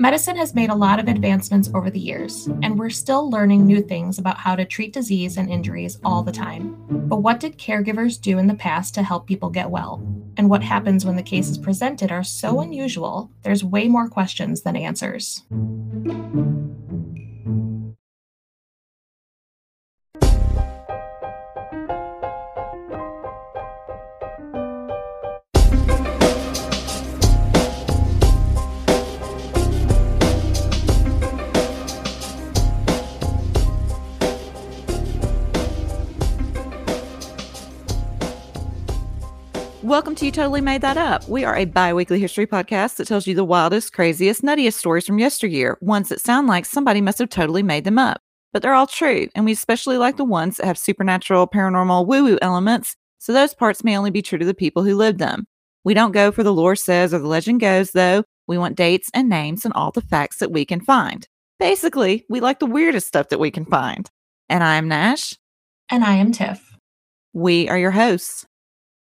[0.00, 3.82] Medicine has made a lot of advancements over the years, and we're still learning new
[3.82, 6.76] things about how to treat disease and injuries all the time.
[6.88, 10.00] But what did caregivers do in the past to help people get well?
[10.36, 14.76] And what happens when the cases presented are so unusual, there's way more questions than
[14.76, 15.42] answers.
[39.88, 41.26] Welcome to You Totally Made That Up.
[41.30, 45.06] We are a bi weekly history podcast that tells you the wildest, craziest, nuttiest stories
[45.06, 48.20] from yesteryear, ones that sound like somebody must have totally made them up.
[48.52, 52.22] But they're all true, and we especially like the ones that have supernatural, paranormal, woo
[52.22, 55.46] woo elements, so those parts may only be true to the people who lived them.
[55.84, 58.24] We don't go for the lore says or the legend goes, though.
[58.46, 61.26] We want dates and names and all the facts that we can find.
[61.58, 64.10] Basically, we like the weirdest stuff that we can find.
[64.50, 65.34] And I am Nash.
[65.90, 66.76] And I am Tiff.
[67.32, 68.44] We are your hosts.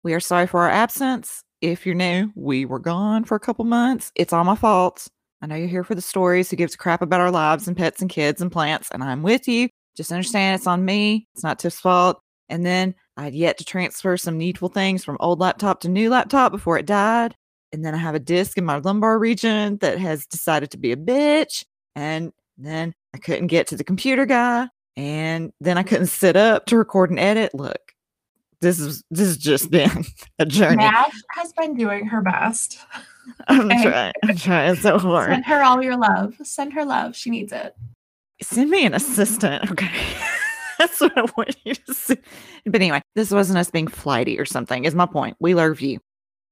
[0.03, 1.43] We are sorry for our absence.
[1.61, 4.11] If you're new, we were gone for a couple months.
[4.15, 5.07] It's all my fault.
[5.41, 7.77] I know you're here for the stories who gives a crap about our lives and
[7.77, 9.69] pets and kids and plants, and I'm with you.
[9.95, 11.25] Just understand it's on me.
[11.33, 12.19] It's not Tiff's fault.
[12.49, 16.09] And then I had yet to transfer some needful things from old laptop to new
[16.09, 17.33] laptop before it died.
[17.71, 20.91] And then I have a disc in my lumbar region that has decided to be
[20.91, 21.63] a bitch.
[21.95, 24.67] And then I couldn't get to the computer guy.
[24.97, 27.53] And then I couldn't sit up to record and edit.
[27.53, 27.92] Look,
[28.63, 30.05] this is this has just been
[30.39, 30.77] a journey.
[30.77, 32.79] Nash has been doing her best.
[33.47, 33.83] I'm okay.
[33.83, 34.13] trying.
[34.23, 35.29] I'm trying so hard.
[35.29, 36.35] Send her all your love.
[36.43, 37.15] Send her love.
[37.15, 37.75] She needs it.
[38.41, 39.69] Send me an assistant.
[39.71, 39.91] Okay.
[40.79, 42.17] That's what I want you to see.
[42.65, 45.37] But anyway, this wasn't us being flighty or something, is my point.
[45.39, 45.99] We love you.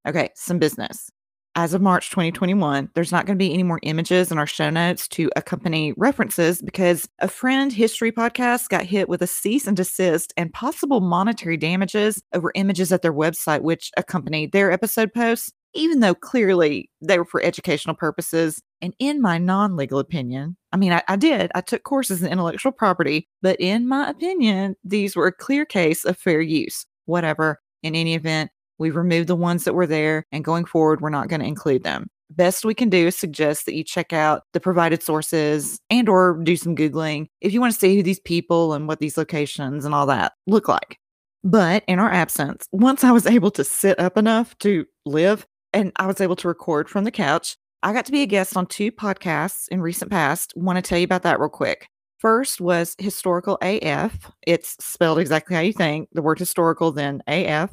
[0.07, 1.09] Okay, some business
[1.55, 4.69] as of March 2021, there's not going to be any more images in our show
[4.69, 9.75] notes to accompany references because a friend history podcast got hit with a cease and
[9.75, 15.51] desist and possible monetary damages over images at their website, which accompanied their episode posts,
[15.73, 18.61] even though clearly they were for educational purposes.
[18.81, 22.31] And in my non legal opinion, I mean, I, I did, I took courses in
[22.31, 26.85] intellectual property, but in my opinion, these were a clear case of fair use.
[27.05, 27.59] Whatever.
[27.83, 31.27] In any event, We've removed the ones that were there, and going forward, we're not
[31.27, 32.07] going to include them.
[32.31, 36.39] Best we can do is suggest that you check out the provided sources and or
[36.41, 39.85] do some googling if you want to see who these people and what these locations
[39.85, 40.97] and all that look like.
[41.43, 45.91] But in our absence, once I was able to sit up enough to live and
[45.97, 48.65] I was able to record from the couch, I got to be a guest on
[48.65, 50.53] two podcasts in recent past.
[50.55, 51.87] Want to tell you about that real quick.
[52.17, 54.31] First was Historical AF.
[54.47, 57.69] It's spelled exactly how you think the word historical, then AF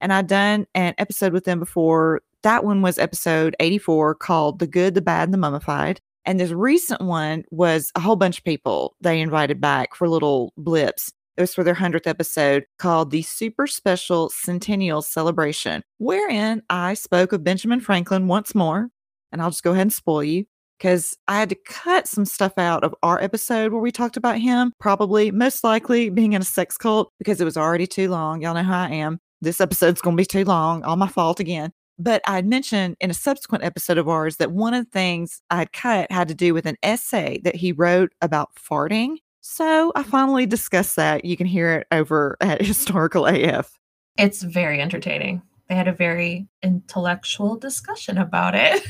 [0.00, 2.20] and I'd done an episode with them before.
[2.42, 6.00] That one was episode 84 called The Good, the Bad, and the Mummified.
[6.24, 10.52] And this recent one was a whole bunch of people they invited back for little
[10.56, 11.10] blips.
[11.36, 17.32] It was for their 100th episode called the Super Special Centennial Celebration, wherein I spoke
[17.32, 18.88] of Benjamin Franklin once more.
[19.30, 20.46] And I'll just go ahead and spoil you
[20.78, 24.38] because I had to cut some stuff out of our episode where we talked about
[24.38, 28.42] him, probably most likely being in a sex cult because it was already too long.
[28.42, 30.82] Y'all know how I am this episode's going to be too long.
[30.84, 31.72] All my fault again.
[31.98, 35.72] But I'd mentioned in a subsequent episode of ours that one of the things I'd
[35.72, 39.16] cut had to do with an essay that he wrote about farting.
[39.40, 41.24] So I finally discussed that.
[41.24, 43.78] You can hear it over at Historical AF.
[44.16, 45.42] It's very entertaining.
[45.68, 48.86] They had a very intellectual discussion about it.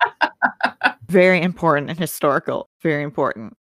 [1.08, 2.68] very important and historical.
[2.82, 3.56] Very important.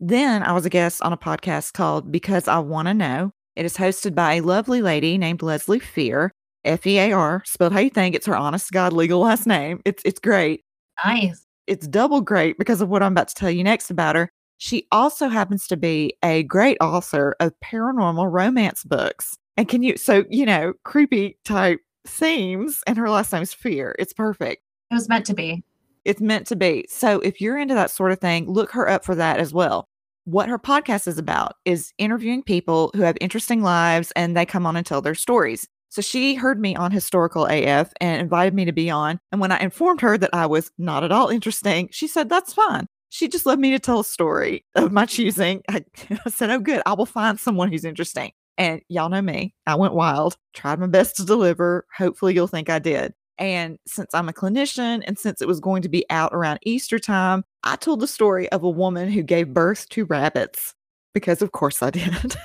[0.00, 3.64] Then I was a guest on a podcast called Because I Want to Know it
[3.64, 6.32] is hosted by a lovely lady named Leslie Fear,
[6.64, 8.14] F E A R, spelled how you think.
[8.14, 9.80] It's her honest God legal last name.
[9.84, 10.64] It's it's great.
[11.04, 11.46] Nice.
[11.66, 14.30] It's double great because of what I'm about to tell you next about her.
[14.58, 19.36] She also happens to be a great author of paranormal romance books.
[19.56, 23.94] And can you so you know, creepy type themes and her last name is Fear.
[23.98, 24.62] It's perfect.
[24.90, 25.62] It was meant to be.
[26.04, 26.86] It's meant to be.
[26.88, 29.88] So if you're into that sort of thing, look her up for that as well
[30.24, 34.66] what her podcast is about is interviewing people who have interesting lives and they come
[34.66, 35.68] on and tell their stories.
[35.90, 39.20] So she heard me on Historical AF and invited me to be on.
[39.30, 42.52] And when I informed her that I was not at all interesting, she said, That's
[42.52, 42.86] fine.
[43.10, 45.62] She just led me to tell a story of my choosing.
[45.68, 45.84] I,
[46.26, 46.82] I said, Oh, good.
[46.84, 48.32] I will find someone who's interesting.
[48.58, 49.54] And y'all know me.
[49.66, 51.86] I went wild, tried my best to deliver.
[51.96, 53.14] Hopefully, you'll think I did.
[53.38, 56.98] And since I'm a clinician and since it was going to be out around Easter
[56.98, 60.74] time, I told the story of a woman who gave birth to rabbits
[61.14, 62.36] because, of course, I did.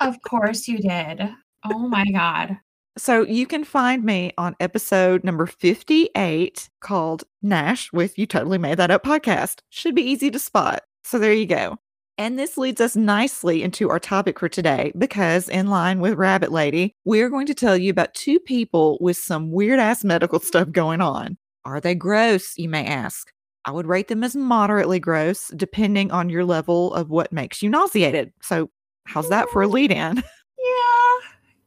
[0.00, 1.22] of course, you did.
[1.70, 2.58] Oh my God.
[2.98, 8.78] So you can find me on episode number 58 called Nash with You Totally Made
[8.78, 9.60] That Up podcast.
[9.70, 10.82] Should be easy to spot.
[11.04, 11.78] So there you go.
[12.18, 16.50] And this leads us nicely into our topic for today because, in line with Rabbit
[16.50, 20.70] Lady, we're going to tell you about two people with some weird ass medical stuff
[20.72, 21.38] going on.
[21.64, 23.32] Are they gross, you may ask?
[23.64, 27.68] I would rate them as moderately gross, depending on your level of what makes you
[27.68, 28.32] nauseated.
[28.42, 28.70] So,
[29.06, 29.72] how's that for a mm.
[29.72, 30.22] lead in?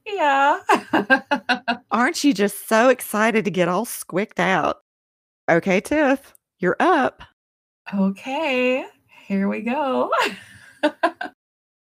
[0.06, 0.60] Yeah.
[0.94, 1.76] Yeah.
[1.92, 4.82] Aren't you just so excited to get all squicked out?
[5.50, 7.24] Okay, Tiff, you're up.
[7.94, 8.86] okay.
[9.28, 10.12] Here we go.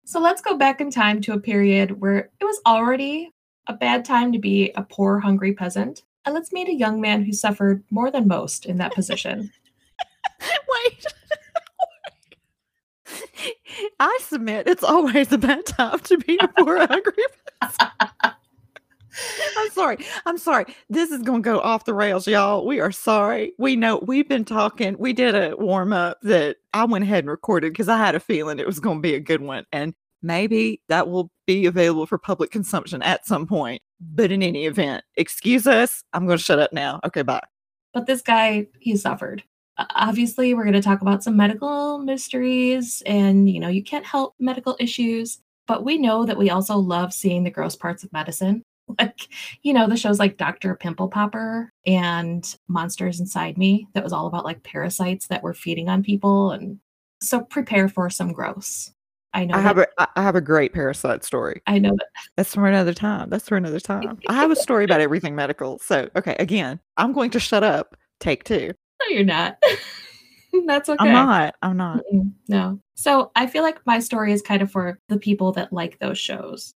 [0.05, 3.31] so let's go back in time to a period where it was already
[3.67, 6.03] a bad time to be a poor, hungry peasant.
[6.25, 9.53] And let's meet a young man who suffered more than most in that position.
[10.69, 11.07] Wait.
[14.01, 17.13] I submit it's always a bad time to be a poor hungry
[17.61, 17.91] person.
[19.57, 19.99] I'm sorry.
[20.27, 20.67] I'm sorry.
[20.89, 22.67] This is going to go off the rails, y'all.
[22.67, 23.53] We are sorry.
[23.59, 24.97] We know we've been talking.
[24.99, 28.21] We did a warm up that I went ahead and recorded because I had a
[28.21, 29.67] feeling it was going to be a good one.
[29.73, 33.83] And maybe that will be available for public consumption at some point.
[34.01, 36.05] But in any event, excuse us.
[36.13, 37.01] I'm going to shut up now.
[37.05, 37.43] Okay, bye.
[37.93, 39.43] But this guy, he suffered.
[39.95, 44.35] Obviously, we're going to talk about some medical mysteries, and you know, you can't help
[44.39, 45.39] medical issues.
[45.67, 48.63] But we know that we also love seeing the gross parts of medicine.
[48.99, 49.29] Like,
[49.63, 50.75] you know, the shows like Dr.
[50.75, 55.91] Pimple Popper and Monsters Inside Me, that was all about like parasites that were feeding
[55.91, 56.53] on people.
[56.53, 56.81] And
[57.21, 58.91] so prepare for some gross.
[59.35, 59.55] I know.
[59.55, 61.61] I that- have a I I have a great parasite story.
[61.67, 63.29] I know that That's for another time.
[63.29, 64.19] That's for another time.
[64.27, 65.79] I have a story about everything medical.
[65.81, 67.95] So, okay, again, I'm going to shut up.
[68.21, 68.73] Take two.
[69.09, 69.63] You're not.
[70.67, 71.09] That's okay.
[71.09, 71.55] I'm not.
[71.63, 72.03] I'm not.
[72.49, 72.81] No.
[72.95, 76.19] So I feel like my story is kind of for the people that like those
[76.19, 76.75] shows.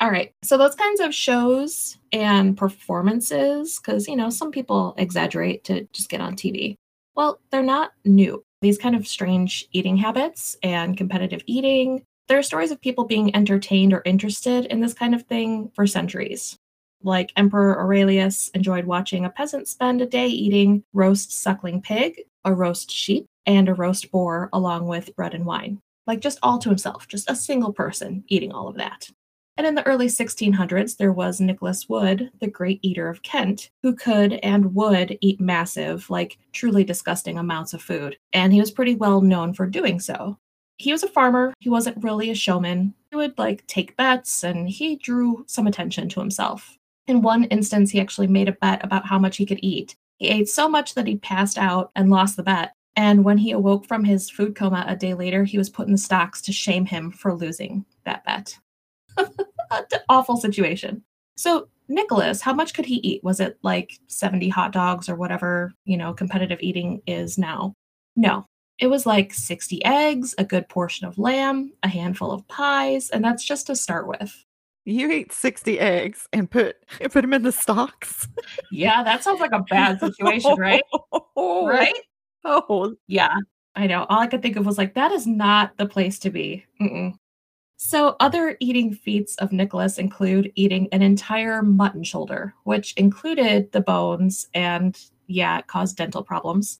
[0.00, 0.32] All right.
[0.42, 6.08] So those kinds of shows and performances, because, you know, some people exaggerate to just
[6.08, 6.74] get on TV.
[7.14, 8.42] Well, they're not new.
[8.62, 13.34] These kind of strange eating habits and competitive eating, there are stories of people being
[13.36, 16.58] entertained or interested in this kind of thing for centuries.
[17.02, 22.54] Like Emperor Aurelius enjoyed watching a peasant spend a day eating roast suckling pig, a
[22.54, 25.80] roast sheep, and a roast boar, along with bread and wine.
[26.06, 29.08] Like just all to himself, just a single person eating all of that.
[29.56, 33.94] And in the early 1600s, there was Nicholas Wood, the great eater of Kent, who
[33.94, 38.16] could and would eat massive, like truly disgusting amounts of food.
[38.32, 40.38] And he was pretty well known for doing so.
[40.78, 42.94] He was a farmer, he wasn't really a showman.
[43.10, 46.78] He would like take bets and he drew some attention to himself.
[47.06, 49.96] In one instance, he actually made a bet about how much he could eat.
[50.18, 52.72] He ate so much that he passed out and lost the bet.
[52.94, 55.92] And when he awoke from his food coma a day later, he was put in
[55.92, 58.56] the stocks to shame him for losing that bet.
[60.08, 61.02] Awful situation.
[61.36, 63.24] So, Nicholas, how much could he eat?
[63.24, 67.74] Was it like 70 hot dogs or whatever, you know, competitive eating is now?
[68.14, 68.46] No.
[68.78, 73.24] It was like 60 eggs, a good portion of lamb, a handful of pies, and
[73.24, 74.44] that's just to start with.
[74.84, 78.26] You ate 60 eggs and put put them in the stocks.
[78.70, 80.82] Yeah, that sounds like a bad situation, right?
[81.36, 81.94] Right?
[82.44, 83.36] Oh, Yeah,
[83.76, 84.04] I know.
[84.08, 86.64] All I could think of was like, that is not the place to be.
[86.80, 87.14] Mm-mm.
[87.76, 93.80] So, other eating feats of Nicholas include eating an entire mutton shoulder, which included the
[93.80, 94.96] bones, and
[95.26, 96.78] yeah, it caused dental problems.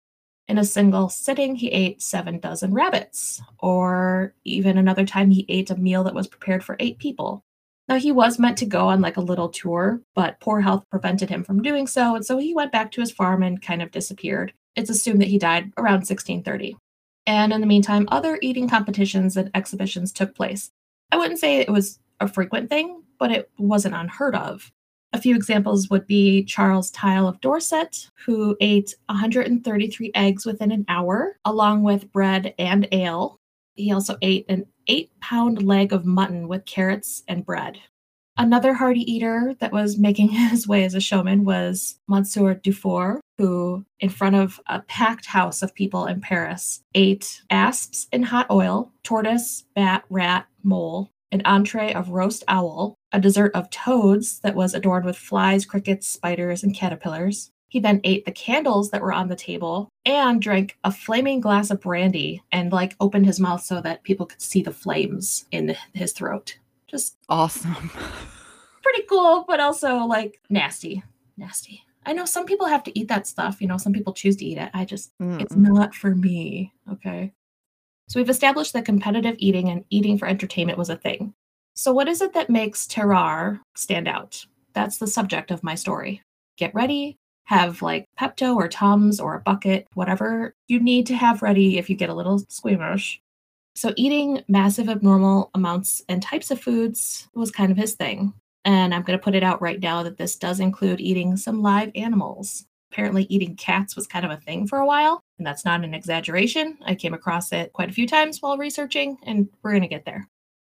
[0.49, 5.71] In a single sitting, he ate seven dozen rabbits, or even another time, he ate
[5.71, 7.45] a meal that was prepared for eight people.
[7.89, 11.29] Now, he was meant to go on like a little tour, but poor health prevented
[11.29, 13.91] him from doing so, and so he went back to his farm and kind of
[13.91, 14.53] disappeared.
[14.77, 16.77] It's assumed that he died around 1630.
[17.27, 20.71] And in the meantime, other eating competitions and exhibitions took place.
[21.11, 24.73] I wouldn't say it was a frequent thing, but it wasn't unheard of.
[25.13, 30.87] A few examples would be Charles Tile of Dorset, who ate 133 eggs within an
[30.89, 33.39] hour, along with bread and ale.
[33.75, 37.79] He also ate an eight pound leg of mutton with carrots and bread.
[38.37, 43.85] Another hearty eater that was making his way as a showman was Monsieur Dufour, who,
[44.01, 48.93] in front of a packed house of people in Paris, ate asps in hot oil,
[49.03, 54.75] tortoise, bat, rat, mole, an entree of roast owl, a dessert of toads that was
[54.75, 57.51] adorned with flies, crickets, spiders, and caterpillars.
[57.73, 61.71] He then ate the candles that were on the table and drank a flaming glass
[61.71, 65.75] of brandy and like opened his mouth so that people could see the flames in
[65.95, 66.59] his throat.
[66.87, 67.91] Just awesome.
[68.83, 71.03] pretty cool, but also like nasty.
[71.39, 71.83] Nasty.
[72.05, 73.63] I know some people have to eat that stuff.
[73.63, 74.69] You know, some people choose to eat it.
[74.75, 75.73] I just, it's Mm-mm.
[75.73, 76.75] not for me.
[76.93, 77.33] Okay.
[78.09, 81.33] So we've established that competitive eating and eating for entertainment was a thing.
[81.73, 84.45] So, what is it that makes Tarrare stand out?
[84.75, 86.23] that's the subject of my story.
[86.57, 87.19] Get ready,
[87.53, 91.91] have like Pepto or Tums or a bucket, whatever you need to have ready if
[91.91, 93.21] you get a little squeamish.
[93.75, 98.35] So, eating massive abnormal amounts and types of foods was kind of his thing.
[98.65, 101.63] And I'm going to put it out right now that this does include eating some
[101.63, 102.67] live animals.
[102.91, 105.95] Apparently, eating cats was kind of a thing for a while, and that's not an
[105.95, 106.77] exaggeration.
[106.85, 110.05] I came across it quite a few times while researching, and we're going to get
[110.05, 110.29] there.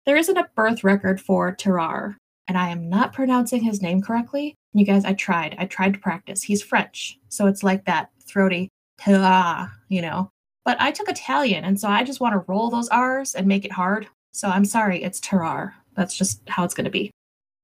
[0.06, 2.18] There isn't a birth record for Tarrare,
[2.48, 4.56] and I am not pronouncing his name correctly.
[4.78, 5.56] You guys, I tried.
[5.58, 6.44] I tried to practice.
[6.44, 8.70] He's French, so it's like that throaty
[9.08, 10.30] you know.
[10.66, 13.66] But I took Italian, and so I just want to roll those R's and make
[13.66, 14.08] it hard.
[14.34, 15.74] So I'm sorry, it's Tarrare.
[15.96, 17.10] That's just how it's going to be.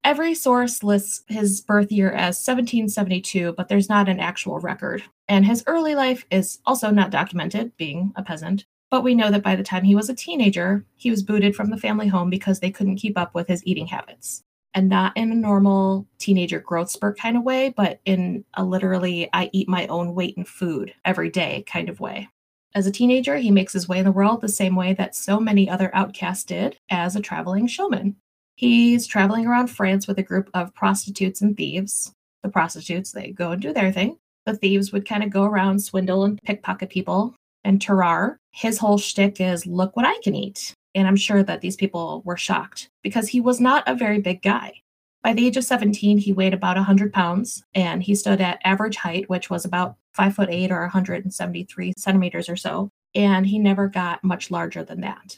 [0.04, 5.04] Every source lists his birth year as 1772, but there's not an actual record.
[5.30, 8.66] And his early life is also not documented, being a peasant.
[8.90, 11.70] But we know that by the time he was a teenager, he was booted from
[11.70, 14.44] the family home because they couldn't keep up with his eating habits.
[14.76, 19.30] And not in a normal teenager growth spurt kind of way, but in a literally,
[19.32, 22.30] I eat my own weight in food every day kind of way.
[22.76, 25.40] As a teenager, he makes his way in the world the same way that so
[25.40, 28.16] many other outcasts did as a traveling showman.
[28.56, 32.12] He's traveling around France with a group of prostitutes and thieves.
[32.42, 34.18] The prostitutes, they go and do their thing.
[34.46, 37.36] The thieves would kind of go around, swindle and pickpocket people.
[37.64, 40.74] And Tarrare, his whole shtick is look what I can eat.
[40.96, 44.42] And I'm sure that these people were shocked because he was not a very big
[44.42, 44.82] guy.
[45.24, 48.98] By the age of 17, he weighed about 100 pounds and he stood at average
[48.98, 52.90] height, which was about 5 foot 8 or 173 centimeters or so.
[53.16, 55.38] And he never got much larger than that.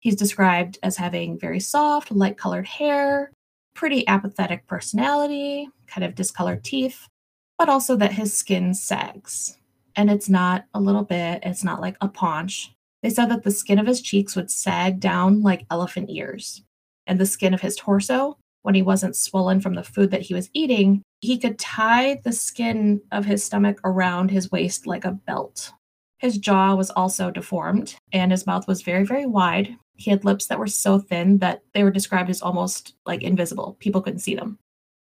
[0.00, 3.32] He's described as having very soft, light colored hair,
[3.74, 7.08] pretty apathetic personality, kind of discolored teeth,
[7.58, 9.58] but also that his skin sags.
[9.96, 12.72] And it's not a little bit, it's not like a paunch.
[13.02, 16.62] They said that the skin of his cheeks would sag down like elephant ears.
[17.06, 20.34] And the skin of his torso, when he wasn't swollen from the food that he
[20.34, 25.12] was eating, he could tie the skin of his stomach around his waist like a
[25.12, 25.72] belt.
[26.18, 30.46] His jaw was also deformed, and his mouth was very, very wide, he had lips
[30.46, 33.76] that were so thin that they were described as almost like invisible.
[33.80, 34.58] People couldn't see them.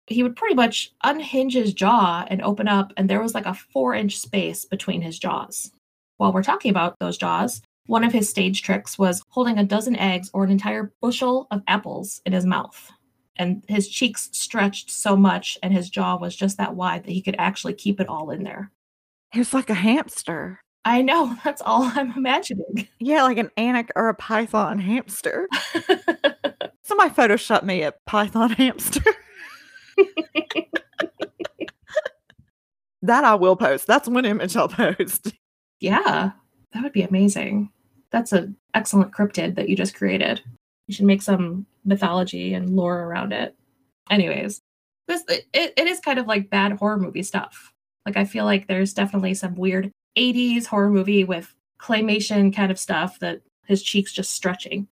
[0.06, 3.54] He would pretty much unhinge his jaw and open up, and there was like a
[3.54, 5.70] four inch space between his jaws.
[6.16, 9.96] While we're talking about those jaws, one of his stage tricks was holding a dozen
[9.96, 12.90] eggs or an entire bushel of apples in his mouth.
[13.36, 17.20] And his cheeks stretched so much, and his jaw was just that wide that he
[17.20, 18.72] could actually keep it all in there.
[19.32, 20.60] He was like a hamster.
[20.86, 21.36] I know.
[21.44, 22.88] That's all I'm imagining.
[22.98, 25.48] Yeah, like an anak or a python hamster.
[26.82, 29.02] Somebody photoshopped me a python hamster.
[33.02, 33.86] that I will post.
[33.86, 35.32] That's one image I'll post.
[35.80, 36.30] Yeah,
[36.72, 37.70] that would be amazing.
[38.10, 40.42] That's an excellent cryptid that you just created.
[40.86, 43.54] You should make some mythology and lore around it.
[44.10, 44.60] Anyways,
[45.08, 47.72] this it, it is kind of like bad horror movie stuff.
[48.04, 52.78] Like I feel like there's definitely some weird 80s horror movie with claymation kind of
[52.78, 54.86] stuff that his cheeks just stretching.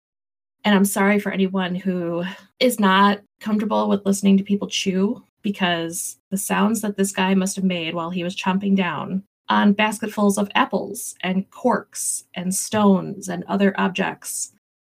[0.63, 2.23] And I'm sorry for anyone who
[2.59, 7.55] is not comfortable with listening to people chew because the sounds that this guy must
[7.55, 13.27] have made while he was chomping down on basketfuls of apples and corks and stones
[13.27, 14.53] and other objects.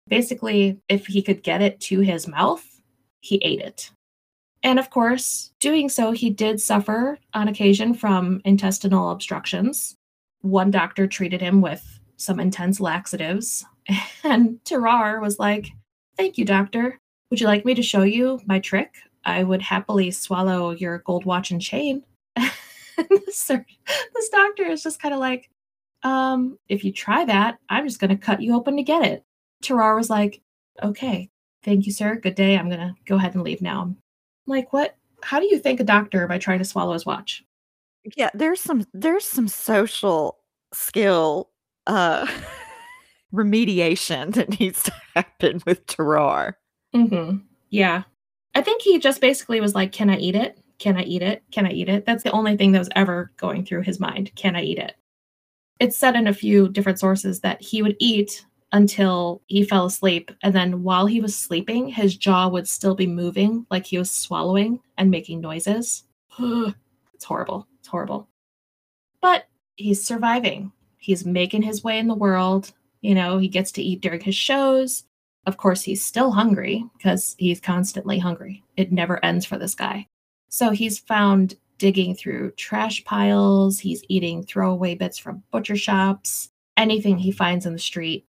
[0.08, 2.66] Basically, if he could get it to his mouth,
[3.20, 3.92] he ate it.
[4.64, 9.98] And of course, doing so, he did suffer on occasion from intestinal obstructions,
[10.40, 13.66] one doctor treated him with some intense laxatives,
[14.24, 15.68] and Tarrare was like,
[16.16, 16.98] Thank you, doctor.
[17.30, 18.96] Would you like me to show you my trick?
[19.26, 22.04] I would happily swallow your gold watch and chain.
[23.10, 25.50] this, this doctor is just kind of like,
[26.04, 29.24] um, if you try that, I'm just going to cut you open to get it.
[29.62, 30.42] Tarrare was like,
[30.84, 31.30] okay,
[31.64, 32.16] thank you, sir.
[32.16, 32.58] Good day.
[32.58, 33.82] I'm going to go ahead and leave now.
[33.82, 33.98] I'm
[34.46, 34.96] like, what?
[35.24, 37.44] How do you thank a doctor by trying to swallow his watch?
[38.16, 40.38] Yeah, there's some there's some social
[40.72, 41.50] skill
[41.88, 42.28] uh
[43.34, 46.58] remediation that needs to happen with Tarrare.
[46.94, 47.38] Mm-hmm.
[47.70, 48.04] Yeah.
[48.54, 50.60] I think he just basically was like, Can I eat it?
[50.80, 51.44] Can I eat it?
[51.52, 52.06] Can I eat it?
[52.06, 54.32] That's the only thing that was ever going through his mind.
[54.36, 54.96] Can I eat it?
[55.80, 60.32] It's said in a few different sources that he would eat until he fell asleep.
[60.44, 64.12] And then while he was sleeping, his jaw would still be moving like he was
[64.12, 66.04] swallowing and making noises.
[66.40, 67.68] it's horrible.
[67.80, 68.28] It's horrible.
[69.22, 70.72] But he's surviving.
[70.98, 72.74] He's making his way in the world.
[73.02, 75.04] You know, he gets to eat during his shows.
[75.46, 78.64] Of course, he's still hungry because he's constantly hungry.
[78.78, 80.08] It never ends for this guy.
[80.56, 86.48] So he's found digging through trash piles, he's eating throwaway bits from butcher shops,
[86.78, 88.26] anything he finds in the street.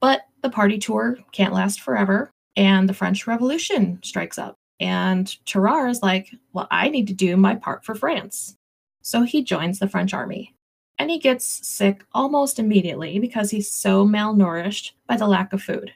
[0.00, 5.88] But the party tour can't last forever, and the French Revolution strikes up And Tarrare
[5.88, 8.54] is like, well, I need to do my part for France.
[9.02, 10.54] So he joins the French army.
[11.00, 15.92] And he gets sick almost immediately because he's so malnourished by the lack of food.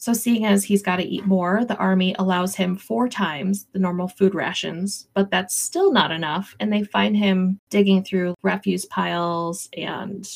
[0.00, 3.78] So, seeing as he's got to eat more, the army allows him four times the
[3.78, 6.56] normal food rations, but that's still not enough.
[6.58, 9.68] And they find him digging through refuse piles.
[9.76, 10.26] And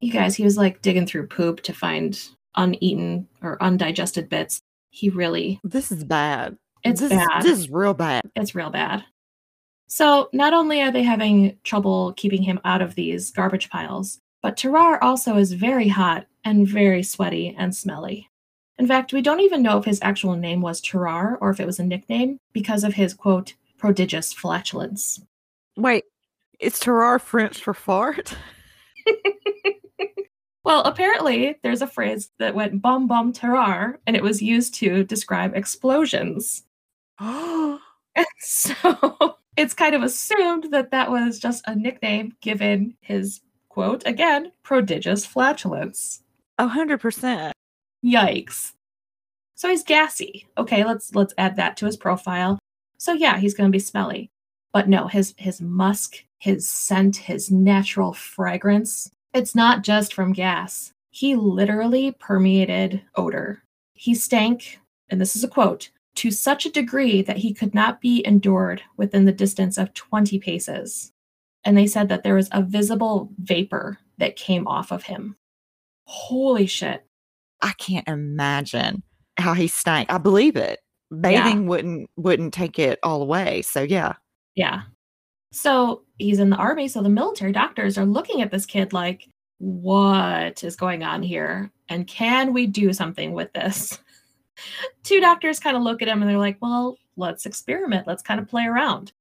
[0.00, 2.18] you guys, he was like digging through poop to find
[2.56, 4.62] uneaten or undigested bits.
[4.88, 5.60] He really.
[5.62, 6.56] This is bad.
[6.82, 7.42] It's this, bad.
[7.42, 8.22] This is real bad.
[8.34, 9.04] It's real bad.
[9.88, 14.56] So, not only are they having trouble keeping him out of these garbage piles, but
[14.56, 18.30] Tarrare also is very hot and very sweaty and smelly.
[18.82, 21.66] In fact, we don't even know if his actual name was Tarrare or if it
[21.66, 25.20] was a nickname because of his quote, prodigious flatulence.
[25.76, 26.02] Wait,
[26.58, 28.36] is Tarrare French for fart?
[30.64, 35.04] well, apparently there's a phrase that went bom bom terrar, and it was used to
[35.04, 36.64] describe explosions.
[37.20, 37.78] and
[38.40, 44.50] so it's kind of assumed that that was just a nickname given his quote again
[44.64, 46.24] prodigious flatulence.
[46.58, 47.54] A hundred percent.
[48.04, 48.72] Yikes.
[49.54, 50.46] So he's gassy.
[50.58, 52.58] Okay, let's let's add that to his profile.
[52.98, 54.30] So yeah, he's going to be smelly.
[54.72, 60.92] But no, his his musk, his scent, his natural fragrance, it's not just from gas.
[61.10, 63.62] He literally permeated odor.
[63.94, 64.80] He stank,
[65.10, 68.82] and this is a quote, to such a degree that he could not be endured
[68.96, 71.12] within the distance of 20 paces.
[71.64, 75.36] And they said that there was a visible vapor that came off of him.
[76.06, 77.06] Holy shit.
[77.62, 79.02] I can't imagine
[79.38, 80.12] how he stank.
[80.12, 80.80] I believe it.
[81.10, 81.68] Bathing yeah.
[81.68, 83.62] wouldn't wouldn't take it all away.
[83.62, 84.14] So yeah.
[84.54, 84.82] Yeah.
[85.52, 89.28] So he's in the army, so the military doctors are looking at this kid like,
[89.58, 91.70] what is going on here?
[91.88, 93.98] And can we do something with this?
[95.04, 98.06] Two doctors kind of look at him and they're like, well, let's experiment.
[98.06, 99.12] Let's kind of play around.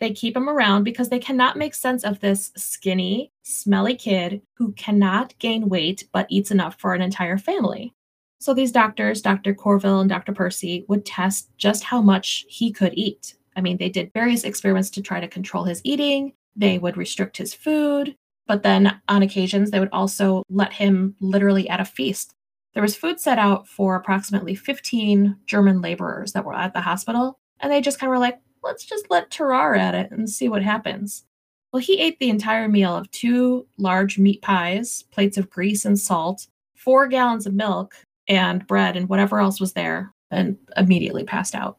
[0.00, 4.72] They keep him around because they cannot make sense of this skinny, smelly kid who
[4.72, 7.94] cannot gain weight but eats enough for an entire family.
[8.40, 9.54] So these doctors, Dr.
[9.54, 10.32] Courville and Dr.
[10.32, 13.34] Percy, would test just how much he could eat.
[13.56, 17.36] I mean, they did various experiments to try to control his eating, they would restrict
[17.36, 18.14] his food,
[18.46, 22.34] but then on occasions they would also let him literally at a feast.
[22.74, 27.38] There was food set out for approximately 15 German laborers that were at the hospital,
[27.60, 30.48] and they just kind of were like, let's just let Tarrare at it and see
[30.48, 31.24] what happens.
[31.72, 35.98] Well, he ate the entire meal of two large meat pies, plates of grease and
[35.98, 37.94] salt, four gallons of milk,
[38.28, 41.78] and bread and whatever else was there, and immediately passed out.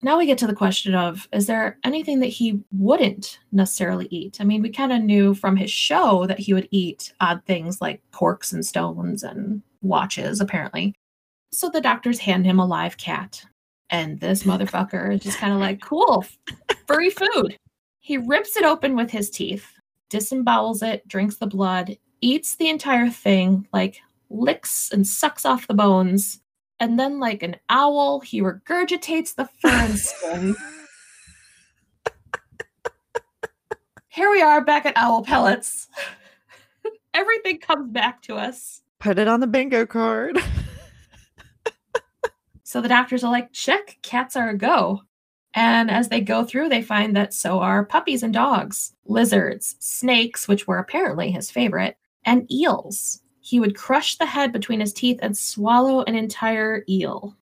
[0.00, 4.40] Now we get to the question of is there anything that he wouldn't necessarily eat?
[4.40, 7.80] I mean, we kind of knew from his show that he would eat odd things
[7.80, 10.94] like corks and stones and watches, apparently.
[11.52, 13.44] So the doctors hand him a live cat
[13.92, 16.24] and this motherfucker is just kind of like, cool,
[16.88, 17.56] furry food.
[18.00, 19.66] He rips it open with his teeth,
[20.10, 24.00] disembowels it, drinks the blood, eats the entire thing, like
[24.30, 26.40] licks and sucks off the bones.
[26.80, 30.56] And then, like an owl, he regurgitates the fur and skin.
[34.08, 35.88] Here we are back at Owl Pellets.
[37.14, 38.82] Everything comes back to us.
[38.98, 40.38] Put it on the bingo card.
[42.72, 45.02] So the doctors are like, check, cats are a go.
[45.52, 50.48] And as they go through, they find that so are puppies and dogs, lizards, snakes,
[50.48, 53.20] which were apparently his favorite, and eels.
[53.40, 57.36] He would crush the head between his teeth and swallow an entire eel.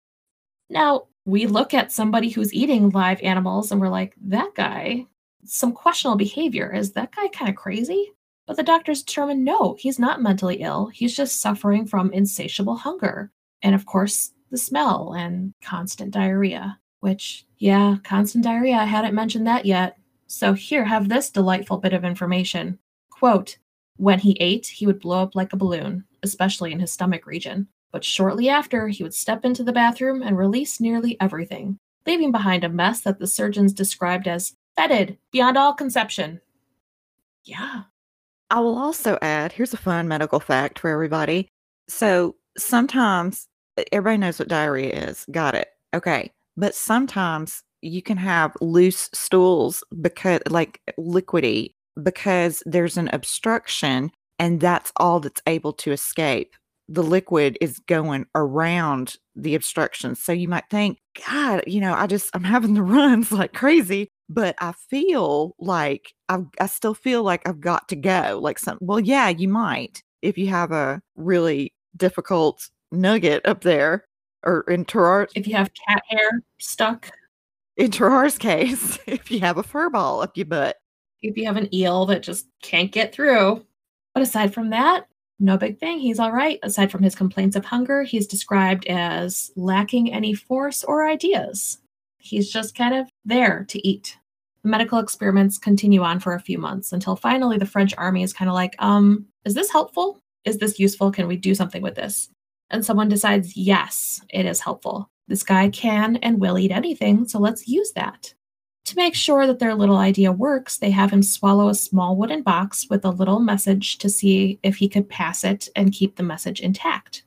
[0.68, 5.06] Now, we look at somebody who's eating live animals and we're like, that guy,
[5.44, 6.74] some questionable behavior.
[6.74, 8.10] Is that guy kind of crazy?
[8.48, 10.88] But the doctors determine no, he's not mentally ill.
[10.88, 13.30] He's just suffering from insatiable hunger.
[13.62, 19.46] And of course, the smell and constant diarrhea, which, yeah, constant diarrhea, I hadn't mentioned
[19.46, 19.96] that yet.
[20.26, 22.78] So here, have this delightful bit of information.
[23.10, 23.58] Quote,
[23.96, 27.68] when he ate, he would blow up like a balloon, especially in his stomach region.
[27.92, 32.64] But shortly after, he would step into the bathroom and release nearly everything, leaving behind
[32.64, 36.40] a mess that the surgeons described as fetid beyond all conception.
[37.44, 37.82] Yeah.
[38.50, 41.48] I will also add here's a fun medical fact for everybody.
[41.88, 43.46] So sometimes
[43.92, 45.26] everybody knows what diarrhea is.
[45.30, 45.68] Got it.
[45.94, 46.30] Okay.
[46.56, 54.60] But sometimes you can have loose stools because like liquidy because there's an obstruction and
[54.60, 56.54] that's all that's able to escape.
[56.88, 60.14] The liquid is going around the obstruction.
[60.14, 64.08] So you might think, God, you know, I just, I'm having the runs like crazy,
[64.28, 68.40] but I feel like I've, I still feel like I've got to go.
[68.42, 74.04] Like some, well, yeah, you might if you have a really difficult nugget up there
[74.44, 75.28] or in Tarrare.
[75.34, 77.10] If you have cat hair stuck.
[77.76, 80.76] in Tarrare's case, if you have a fur ball up your butt.
[81.22, 83.64] If you have an eel that just can't get through.
[84.14, 85.06] But aside from that,
[85.38, 85.98] no big thing.
[85.98, 86.58] He's all right.
[86.62, 91.78] Aside from his complaints of hunger, he's described as lacking any force or ideas.
[92.18, 94.16] He's just kind of there to eat.
[94.62, 98.34] The medical experiments continue on for a few months until finally the French army is
[98.34, 100.20] kind of like, um, is this helpful?
[100.44, 101.10] Is this useful?
[101.10, 102.28] Can we do something with this?
[102.70, 105.10] And someone decides, yes, it is helpful.
[105.28, 108.34] This guy can and will eat anything, so let's use that.
[108.86, 112.42] To make sure that their little idea works, they have him swallow a small wooden
[112.42, 116.22] box with a little message to see if he could pass it and keep the
[116.22, 117.22] message intact.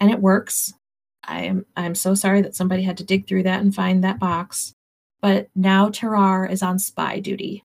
[0.00, 0.72] And it works.
[1.22, 4.18] I am I'm so sorry that somebody had to dig through that and find that
[4.18, 4.72] box.
[5.20, 7.62] But now Tarrare is on spy duty.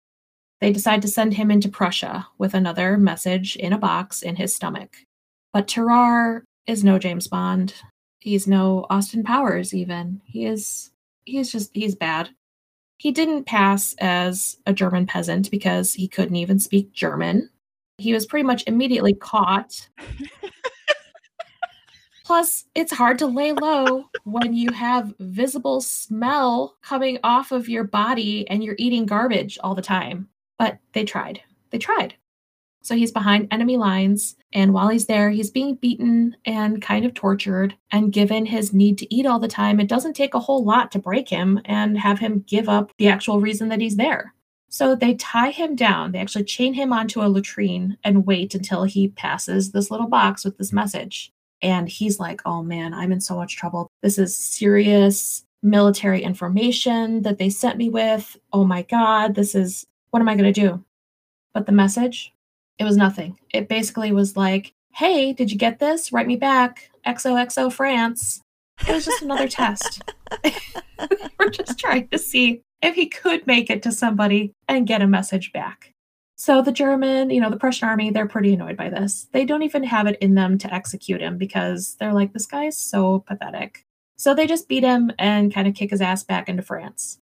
[0.61, 4.53] They decide to send him into Prussia with another message in a box in his
[4.53, 4.97] stomach.
[5.53, 7.73] But Tarrare is no James Bond.
[8.19, 10.21] He's no Austin Powers even.
[10.25, 10.91] He is
[11.25, 12.29] he's just he's bad.
[12.97, 17.49] He didn't pass as a German peasant because he couldn't even speak German.
[17.97, 19.89] He was pretty much immediately caught.
[22.25, 27.83] Plus, it's hard to lay low when you have visible smell coming off of your
[27.83, 30.29] body and you're eating garbage all the time.
[30.59, 31.41] But they tried.
[31.71, 32.15] They tried.
[32.81, 34.35] So he's behind enemy lines.
[34.53, 37.75] And while he's there, he's being beaten and kind of tortured.
[37.91, 40.91] And given his need to eat all the time, it doesn't take a whole lot
[40.91, 44.33] to break him and have him give up the actual reason that he's there.
[44.69, 46.11] So they tie him down.
[46.11, 50.45] They actually chain him onto a latrine and wait until he passes this little box
[50.45, 51.31] with this message.
[51.61, 53.91] And he's like, oh man, I'm in so much trouble.
[54.01, 58.37] This is serious military information that they sent me with.
[58.53, 60.83] Oh my God, this is what am I going to do?
[61.53, 62.33] But the message
[62.79, 63.37] it was nothing.
[63.53, 66.11] It basically was like, hey, did you get this?
[66.11, 66.89] Write me back.
[67.05, 68.41] XOXO France.
[68.87, 70.01] It was just another test.
[71.39, 75.07] We're just trying to see if he could make it to somebody and get a
[75.07, 75.93] message back.
[76.37, 79.27] So the German, you know, the Prussian army, they're pretty annoyed by this.
[79.33, 82.77] They don't even have it in them to execute him because they're like, this guy's
[82.77, 83.85] so pathetic.
[84.15, 87.19] So they just beat him and kind of kick his ass back into France.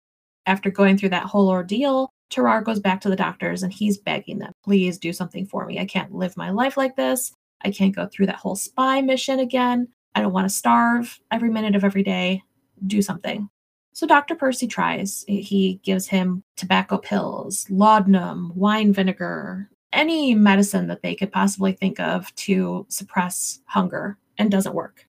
[0.47, 4.39] After going through that whole ordeal, Tarrare goes back to the doctors and he's begging
[4.39, 5.79] them, please do something for me.
[5.79, 7.31] I can't live my life like this.
[7.63, 9.87] I can't go through that whole spy mission again.
[10.15, 12.41] I don't want to starve every minute of every day.
[12.87, 13.49] Do something.
[13.93, 14.33] So Dr.
[14.33, 15.23] Percy tries.
[15.27, 21.99] He gives him tobacco pills, laudanum, wine vinegar, any medicine that they could possibly think
[21.99, 25.07] of to suppress hunger and doesn't work.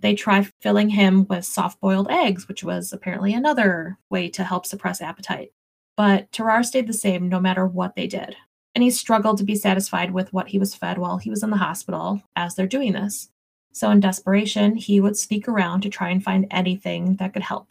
[0.00, 4.64] They try filling him with soft boiled eggs, which was apparently another way to help
[4.64, 5.52] suppress appetite.
[5.96, 8.36] But Tarrare stayed the same no matter what they did.
[8.74, 11.50] And he struggled to be satisfied with what he was fed while he was in
[11.50, 13.28] the hospital as they're doing this.
[13.72, 17.68] So, in desperation, he would sneak around to try and find anything that could help.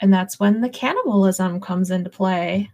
[0.00, 2.70] And that's when the cannibalism comes into play.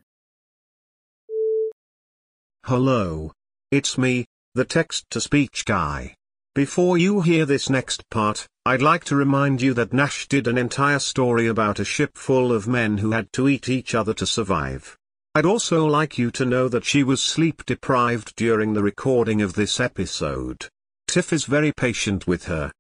[2.65, 3.33] Hello.
[3.71, 6.15] It's me, the text to speech guy.
[6.55, 10.59] Before you hear this next part, I'd like to remind you that Nash did an
[10.59, 14.26] entire story about a ship full of men who had to eat each other to
[14.26, 14.98] survive.
[15.37, 19.52] I'd also like you to know that she was sleep deprived during the recording of
[19.52, 20.68] this episode.
[21.07, 22.72] Tiff is very patient with her.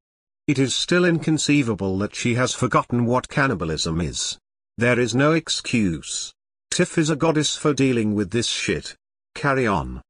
[0.48, 4.40] It is still inconceivable that she has forgotten what cannibalism is.
[4.76, 6.34] There is no excuse.
[6.72, 8.96] Tiff is a goddess for dealing with this shit.
[9.36, 10.02] Carry on.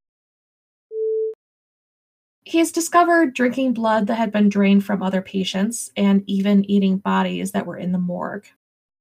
[2.49, 7.51] He's discovered drinking blood that had been drained from other patients and even eating bodies
[7.51, 8.47] that were in the morgue.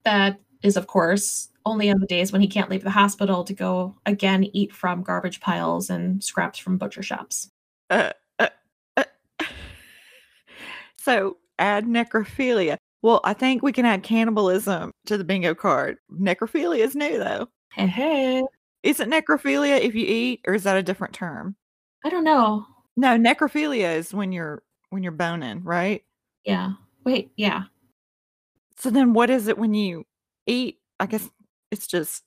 [0.04, 3.54] That is, of course, only on the days when he can't leave the hospital to
[3.54, 7.52] go again eat from garbage piles and scraps from butcher shops.
[7.92, 8.50] Uh, uh,
[8.98, 9.04] uh.
[10.98, 12.78] So add necrophilia.
[13.04, 15.98] Well, I think we can add cannibalism to the bingo card.
[16.12, 17.48] Necrophilia is new though.
[17.74, 18.44] Hey, hey.
[18.82, 21.56] Is it necrophilia if you eat, or is that a different term?
[22.04, 22.66] I don't know.
[22.98, 26.04] No, necrophilia is when you're when you're boning, right?
[26.46, 26.74] Yeah.
[27.04, 27.64] Wait, yeah.
[28.78, 30.06] So then what is it when you
[30.46, 30.80] eat?
[31.00, 31.30] I guess
[31.72, 32.24] it's just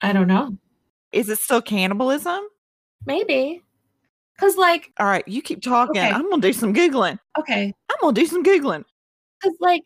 [0.00, 0.56] I don't know.
[1.12, 2.40] Is it still cannibalism?
[3.06, 3.62] Maybe.
[4.38, 6.00] Cause like All right, you keep talking.
[6.00, 6.10] Okay.
[6.10, 7.18] I'm gonna do some giggling.
[7.38, 7.72] okay.
[7.90, 8.84] I'm gonna do some giggling.
[9.42, 9.84] Cause like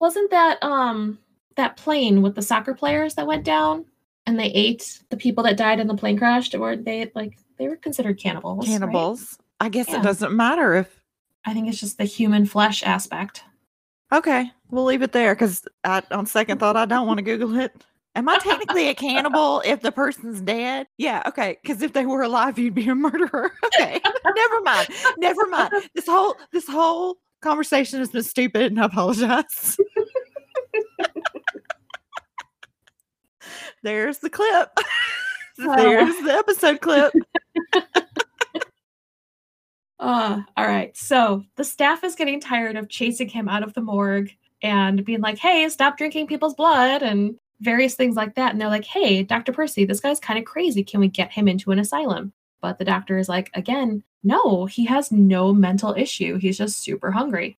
[0.00, 1.18] wasn't that um
[1.56, 3.86] that plane with the soccer players that went down
[4.26, 7.68] and they ate the people that died in the plane crash or they like they
[7.68, 8.58] were considered cannibals.
[8.58, 8.66] right?
[8.72, 9.38] Cannibals.
[9.60, 10.00] I guess Yeah.
[10.00, 11.02] it doesn't matter if
[11.44, 13.44] I think it's just the human flesh aspect.
[14.12, 17.72] Okay, we'll leave it there because on second thought, I don't want to Google it.
[18.14, 20.86] Am I technically a cannibal if the person's dead?
[20.98, 21.58] Yeah, okay.
[21.62, 23.52] Because if they were alive, you'd be a murderer.
[23.78, 24.00] Okay,
[24.34, 24.88] never mind.
[25.18, 25.70] Never mind.
[25.94, 29.76] This whole this whole conversation has been stupid, and I apologize.
[33.82, 34.70] There's the clip.
[35.58, 37.12] There's the episode clip.
[39.98, 40.96] Uh, all right.
[40.96, 44.30] So the staff is getting tired of chasing him out of the morgue
[44.62, 48.52] and being like, hey, stop drinking people's blood and various things like that.
[48.52, 49.52] And they're like, hey, Dr.
[49.52, 50.84] Percy, this guy's kind of crazy.
[50.84, 52.32] Can we get him into an asylum?
[52.60, 56.38] But the doctor is like, again, no, he has no mental issue.
[56.38, 57.56] He's just super hungry.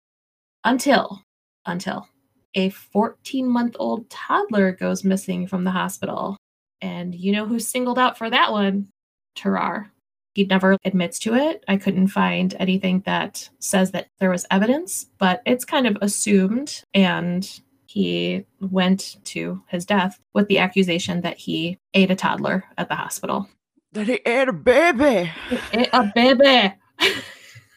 [0.65, 1.23] Until,
[1.65, 2.09] until
[2.55, 6.37] a 14 month old toddler goes missing from the hospital.
[6.81, 8.89] And you know who's singled out for that one?
[9.35, 9.91] Tarrare.
[10.35, 11.65] He never admits to it.
[11.67, 16.83] I couldn't find anything that says that there was evidence, but it's kind of assumed.
[16.93, 17.49] And
[17.87, 22.95] he went to his death with the accusation that he ate a toddler at the
[22.95, 23.49] hospital.
[23.93, 25.33] That he ate a baby.
[25.49, 26.75] He ate a baby.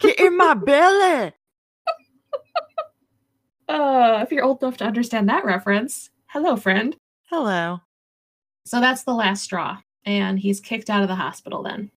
[0.02, 1.32] Get in my belly.
[3.70, 6.98] uh, if you're old enough to understand that reference, hello, friend.
[7.30, 7.80] Hello.
[8.70, 9.80] So that's the last straw.
[10.06, 11.90] And he's kicked out of the hospital then.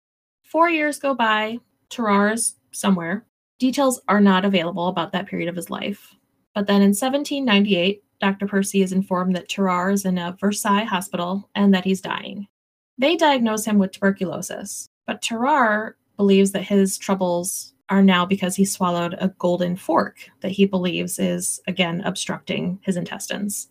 [0.42, 1.58] Four years go by.
[1.90, 3.26] Tarrare is somewhere.
[3.58, 6.16] Details are not available about that period of his life.
[6.54, 8.46] But then in 1798, Dr.
[8.46, 12.48] Percy is informed that Tarrare is in a Versailles hospital and that he's dying.
[12.96, 18.64] They diagnose him with tuberculosis, but Tarrare believes that his troubles are now because he
[18.64, 23.68] swallowed a golden fork that he believes is, again, obstructing his intestines.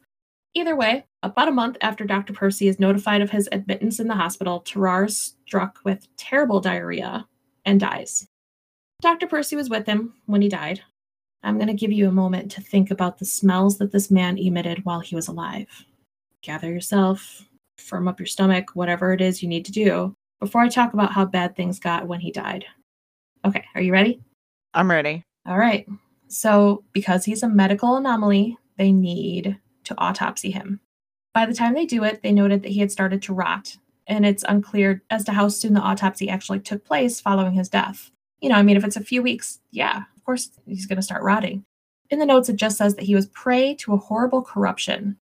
[0.54, 2.34] Either way, about a month after Dr.
[2.34, 7.26] Percy is notified of his admittance in the hospital, Tarrare is struck with terrible diarrhea
[7.66, 8.28] and dies.
[9.02, 9.28] Dr.
[9.28, 10.82] Percy was with him when he died.
[11.44, 14.38] I'm going to give you a moment to think about the smells that this man
[14.38, 15.68] emitted while he was alive.
[16.42, 20.68] Gather yourself, firm up your stomach, whatever it is you need to do, before I
[20.68, 22.66] talk about how bad things got when he died.
[23.46, 24.22] Okay, are you ready?
[24.74, 25.24] I'm ready.
[25.48, 25.88] All right.
[26.28, 29.58] So, because he's a medical anomaly, they need
[29.92, 30.80] to autopsy him.
[31.34, 33.78] By the time they do it, they noted that he had started to rot,
[34.08, 38.12] and it's unclear as to how soon the autopsy actually took place following his death.
[38.42, 41.04] You know, I mean, if it's a few weeks, yeah, of course he's going to
[41.04, 41.64] start rotting.
[42.10, 45.18] In the notes, it just says that he was prey to a horrible corruption.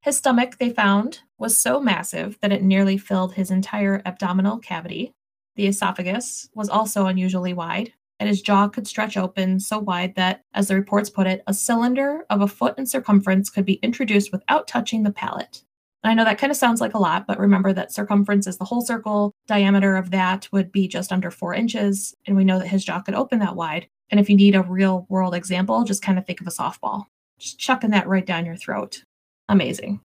[0.00, 5.12] His stomach, they found, was so massive that it nearly filled his entire abdominal cavity.
[5.54, 10.42] The esophagus was also unusually wide, and his jaw could stretch open so wide that,
[10.54, 14.30] as the reports put it, a cylinder of a foot in circumference could be introduced
[14.30, 15.64] without touching the palate.
[16.04, 18.64] I know that kind of sounds like a lot, but remember that circumference is the
[18.64, 19.32] whole circle.
[19.48, 23.00] Diameter of that would be just under four inches, and we know that his jaw
[23.00, 23.88] could open that wide.
[24.08, 27.06] And if you need a real world example, just kind of think of a softball.
[27.40, 29.02] Just chucking that right down your throat.
[29.48, 30.00] Amazing.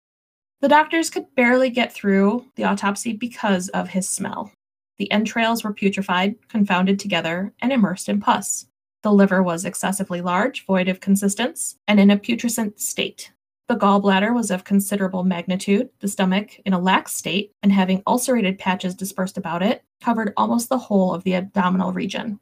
[0.61, 4.51] The doctors could barely get through the autopsy because of his smell.
[4.97, 8.67] The entrails were putrefied, confounded together, and immersed in pus.
[9.03, 13.31] The liver was excessively large, void of consistence, and in a putrescent state.
[13.67, 18.57] The gallbladder was of considerable magnitude, the stomach in a lax state, and having ulcerated
[18.57, 22.39] patches dispersed about it, covered almost the whole of the abdominal region.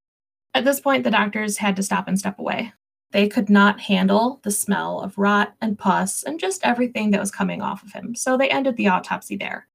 [0.53, 2.73] At this point, the doctors had to stop and step away.
[3.11, 7.31] They could not handle the smell of rot and pus and just everything that was
[7.31, 9.67] coming off of him, so they ended the autopsy there.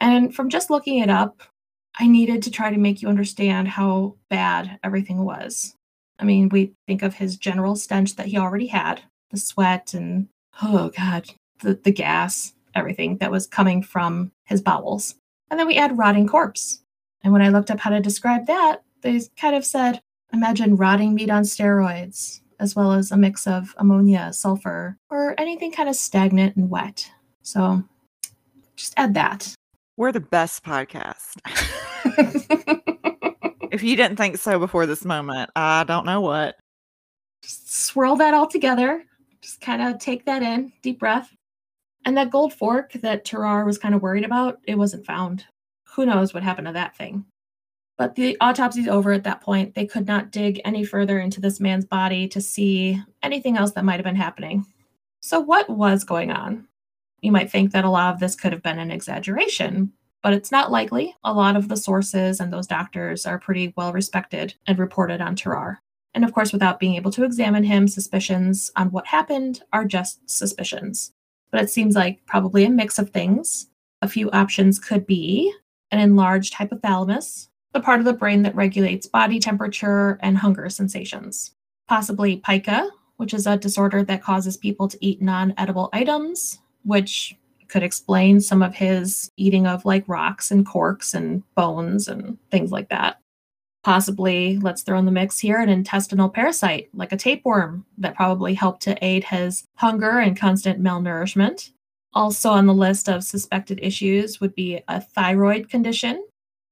[0.00, 1.42] And from just looking it up,
[1.98, 5.74] I needed to try to make you understand how bad everything was.
[6.18, 10.28] I mean, we think of his general stench that he already had the sweat and,
[10.62, 15.14] oh God, the, the gas, everything that was coming from his bowels.
[15.50, 16.82] And then we add rotting corpse.
[17.22, 20.00] And when I looked up how to describe that, they kind of said,
[20.32, 25.72] imagine rotting meat on steroids, as well as a mix of ammonia, sulfur, or anything
[25.72, 27.10] kind of stagnant and wet.
[27.42, 27.82] So
[28.76, 29.54] just add that.
[30.00, 31.36] We're the best podcast.
[33.70, 36.56] if you didn't think so before this moment, I don't know what.
[37.42, 39.04] Just swirl that all together.
[39.42, 41.36] Just kind of take that in, deep breath.
[42.06, 45.44] And that gold fork that Tarrare was kind of worried about, it wasn't found.
[45.88, 47.26] Who knows what happened to that thing?
[47.98, 49.74] But the autopsy's over at that point.
[49.74, 53.84] They could not dig any further into this man's body to see anything else that
[53.84, 54.64] might have been happening.
[55.20, 56.68] So, what was going on?
[57.22, 60.52] You might think that a lot of this could have been an exaggeration, but it's
[60.52, 61.14] not likely.
[61.24, 65.36] A lot of the sources and those doctors are pretty well respected and reported on
[65.36, 65.78] Tarrare.
[66.14, 70.28] And of course, without being able to examine him, suspicions on what happened are just
[70.28, 71.12] suspicions.
[71.50, 73.68] But it seems like probably a mix of things.
[74.02, 75.52] A few options could be
[75.90, 81.52] an enlarged hypothalamus, the part of the brain that regulates body temperature and hunger sensations.
[81.88, 87.36] Possibly pica, which is a disorder that causes people to eat non edible items, which
[87.68, 92.72] could explain some of his eating of like rocks and corks and bones and things
[92.72, 93.20] like that.
[93.82, 98.52] Possibly, let's throw in the mix here an intestinal parasite like a tapeworm that probably
[98.52, 101.70] helped to aid his hunger and constant malnourishment.
[102.12, 106.26] Also on the list of suspected issues would be a thyroid condition,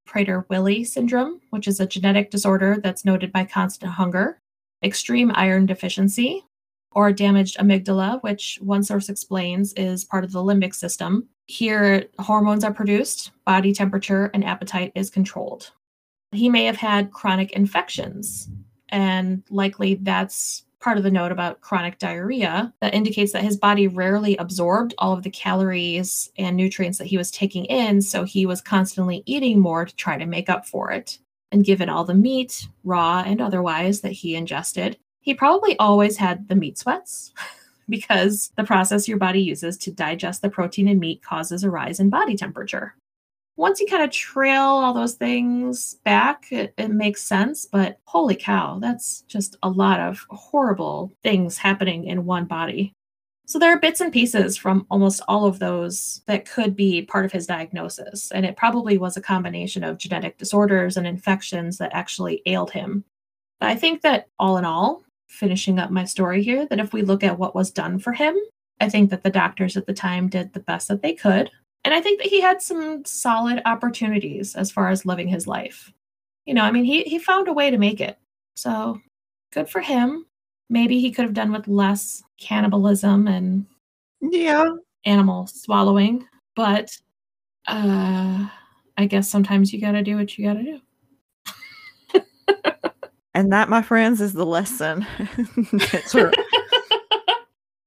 [0.07, 4.39] Prader-Willi syndrome, which is a genetic disorder that's noted by constant hunger,
[4.83, 6.45] extreme iron deficiency,
[6.99, 11.29] or damaged amygdala, which one source explains is part of the limbic system.
[11.47, 15.71] Here, hormones are produced, body temperature and appetite is controlled.
[16.33, 18.49] He may have had chronic infections,
[18.89, 23.87] and likely that's part of the note about chronic diarrhea that indicates that his body
[23.87, 28.45] rarely absorbed all of the calories and nutrients that he was taking in, so he
[28.45, 31.21] was constantly eating more to try to make up for it.
[31.53, 36.49] And given all the meat, raw and otherwise, that he ingested, he probably always had
[36.49, 37.33] the meat sweats
[37.89, 42.01] because the process your body uses to digest the protein in meat causes a rise
[42.01, 42.95] in body temperature
[43.59, 47.67] once you kind of trail all those things back, it, it, makes sense.
[47.67, 52.93] But holy cow, that's just a lot of horrible things happening in one body.
[53.47, 57.25] So there are bits and pieces from almost all of those that could be part
[57.25, 58.31] of his diagnosis.
[58.31, 63.05] And it probably was a combination of genetic disorders and infections that actually ailed him.
[63.59, 67.03] But I think that all in all, finishing up my story here, that if we
[67.03, 68.37] look at what was done for him,
[68.81, 71.51] I think that the doctors at the time did the best that they could
[71.85, 75.93] and I think that he had some solid opportunities as far as living his life.
[76.45, 78.19] You know, I mean, he, he found a way to make it.
[78.57, 79.01] So
[79.53, 80.27] good for him.
[80.69, 83.67] Maybe he could have done with less cannibalism and
[84.21, 84.69] yeah,
[85.05, 86.95] animal swallowing, but
[87.67, 88.49] uh
[88.99, 90.81] I guess sometimes you got to do what you got to do.
[93.39, 95.07] And that, my friends, is the lesson.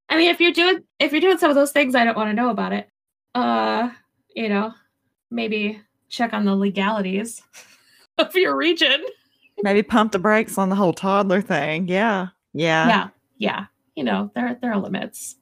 [0.10, 2.30] I mean, if you're doing if you're doing some of those things, I don't want
[2.30, 2.90] to know about it
[3.36, 3.90] uh,
[4.36, 4.74] you know,
[5.30, 7.42] maybe check on the legalities
[8.18, 9.04] of your region.
[9.64, 11.88] Maybe pump the brakes on the whole toddler thing.
[11.88, 12.28] Yeah.
[12.54, 12.88] Yeah.
[12.88, 13.10] Yeah.
[13.38, 13.66] Yeah.
[13.96, 15.36] You know, there there are limits.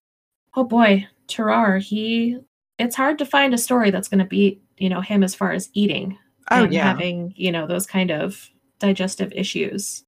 [0.56, 2.38] Oh boy, Tarrare, he
[2.78, 5.70] it's hard to find a story that's gonna beat, you know, him as far as
[5.74, 6.18] eating.
[6.52, 6.84] Oh yeah.
[6.84, 10.04] Having, you know, those kind of digestive issues.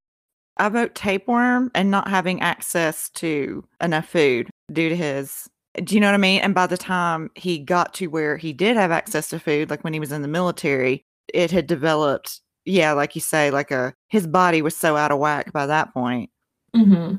[0.58, 5.50] I vote tapeworm and not having access to enough food due to his
[5.84, 6.42] do you know what I mean?
[6.42, 9.84] And by the time he got to where he did have access to food, like
[9.84, 13.94] when he was in the military, it had developed, yeah, like you say, like a
[14.10, 16.30] his body was so out of whack by that point.
[16.76, 17.16] Mm-hmm.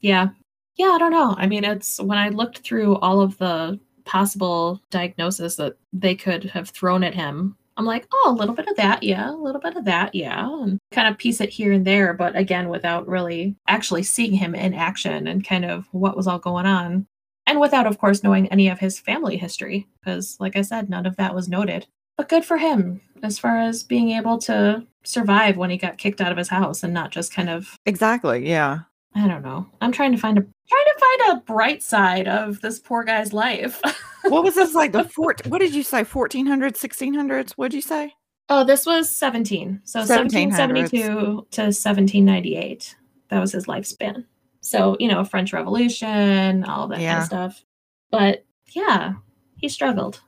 [0.00, 0.30] Yeah.
[0.76, 1.34] Yeah, I don't know.
[1.38, 6.44] I mean, it's when I looked through all of the possible diagnosis that they could
[6.44, 9.60] have thrown at him, I'm like, oh, a little bit of that, yeah, a little
[9.60, 13.08] bit of that, yeah, and kind of piece it here and there, but again, without
[13.08, 17.06] really actually seeing him in action and kind of what was all going on
[17.46, 21.06] and without, of course, knowing any of his family history, because, like I said, none
[21.06, 21.86] of that was noted.
[22.16, 26.20] But good for him as far as being able to survive when he got kicked
[26.20, 27.76] out of his house and not just kind of.
[27.84, 28.48] Exactly.
[28.48, 28.80] Yeah.
[29.14, 29.66] I don't know.
[29.80, 33.32] I'm trying to find a trying to find a bright side of this poor guy's
[33.32, 33.80] life.
[34.28, 37.82] what was this like the fort what did you say 1400s 1600s what did you
[37.82, 38.14] say
[38.50, 42.94] oh this was 17 so 1772 to 1798
[43.30, 44.24] that was his lifespan
[44.62, 47.10] so, you know, French Revolution, all that yeah.
[47.10, 47.64] kind of stuff.
[48.10, 49.14] But yeah,
[49.56, 50.20] he struggled.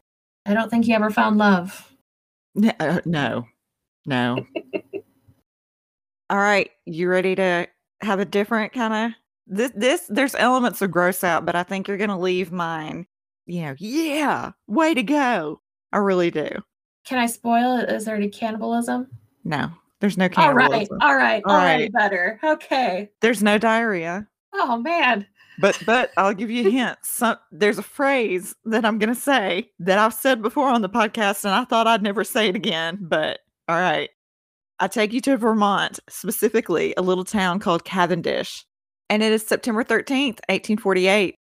[0.44, 1.92] I don't think he ever found love.
[2.80, 3.46] Uh, no,
[4.06, 4.44] no.
[6.30, 7.66] all right, you ready to
[8.00, 9.72] have a different kind of this?
[9.74, 13.06] This there's elements of gross out, but I think you're gonna leave mine.
[13.46, 15.60] You know, yeah, way to go.
[15.92, 16.48] I really do.
[17.04, 17.90] Can I spoil it?
[17.90, 19.08] Is there any cannibalism?
[19.44, 19.70] No.
[20.00, 20.98] There's no cannibalism.
[21.00, 21.92] All right, all right, all right.
[21.92, 22.40] better.
[22.44, 23.10] Okay.
[23.20, 24.26] There's no diarrhea.
[24.52, 25.26] Oh man.
[25.60, 26.98] But but I'll give you a hint.
[27.02, 31.44] Some, there's a phrase that I'm gonna say that I've said before on the podcast,
[31.44, 32.98] and I thought I'd never say it again.
[33.00, 34.10] But all right,
[34.80, 38.64] I take you to Vermont, specifically a little town called Cavendish,
[39.08, 41.36] and it is September 13th, 1848.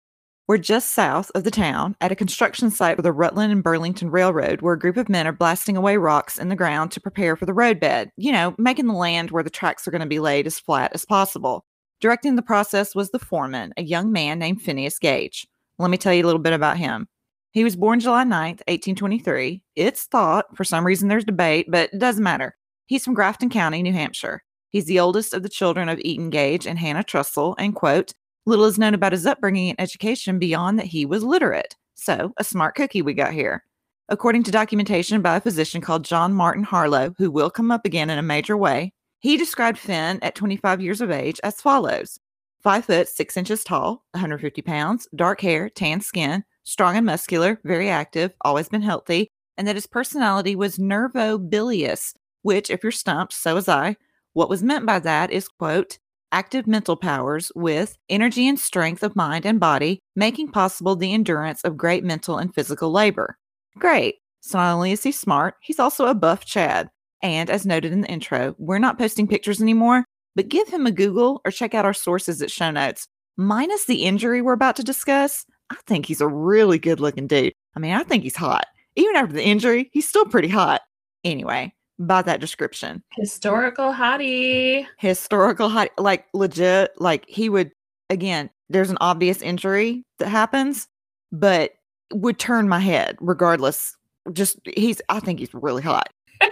[0.48, 4.12] We're just south of the town at a construction site for the Rutland and Burlington
[4.12, 7.36] Railroad, where a group of men are blasting away rocks in the ground to prepare
[7.36, 10.20] for the roadbed, you know, making the land where the tracks are going to be
[10.20, 11.66] laid as flat as possible.
[12.02, 15.48] Directing the process was the foreman, a young man named Phineas Gage.
[15.80, 17.08] Let me tell you a little bit about him.
[17.50, 19.64] He was born July 9th, 1823.
[19.76, 22.56] It's thought, for some reason there's debate, but it doesn't matter.
[22.86, 24.44] He's from Grafton County, New Hampshire.
[24.70, 28.14] He's the oldest of the children of Eaton Gage and Hannah Trussell, and quote,
[28.46, 31.76] Little is known about his upbringing and education beyond that he was literate.
[31.96, 33.64] So, a smart cookie we got here.
[34.10, 38.10] According to documentation by a physician called John Martin Harlow, who will come up again
[38.10, 42.20] in a major way, he described Finn at 25 years of age as follows
[42.64, 47.90] five foot six inches tall, 150 pounds, dark hair, tan skin, strong and muscular, very
[47.90, 52.14] active, always been healthy, and that his personality was nervobilious,
[52.44, 53.98] which, if you're stumped, so was I.
[54.34, 55.98] What was meant by that is, quote,
[56.32, 61.62] active mental powers with energy and strength of mind and body, making possible the endurance
[61.64, 63.38] of great mental and physical labor.
[63.78, 64.16] Great.
[64.42, 66.90] So not only is he smart, he's also a buff Chad.
[67.22, 70.04] And as noted in the intro, we're not posting pictures anymore,
[70.36, 73.08] but give him a Google or check out our sources at show notes.
[73.38, 77.54] Minus the injury we're about to discuss, I think he's a really good looking dude.
[77.76, 78.66] I mean, I think he's hot.
[78.96, 80.82] Even after the injury, he's still pretty hot.
[81.24, 83.04] Anyway, by that description.
[83.18, 84.86] Historical hottie.
[84.98, 87.72] Historical hot, like legit, like he would,
[88.10, 90.88] again, there's an obvious injury that happens,
[91.32, 91.72] but
[92.12, 93.96] would turn my head regardless.
[94.32, 96.10] Just, he's, I think he's really hot.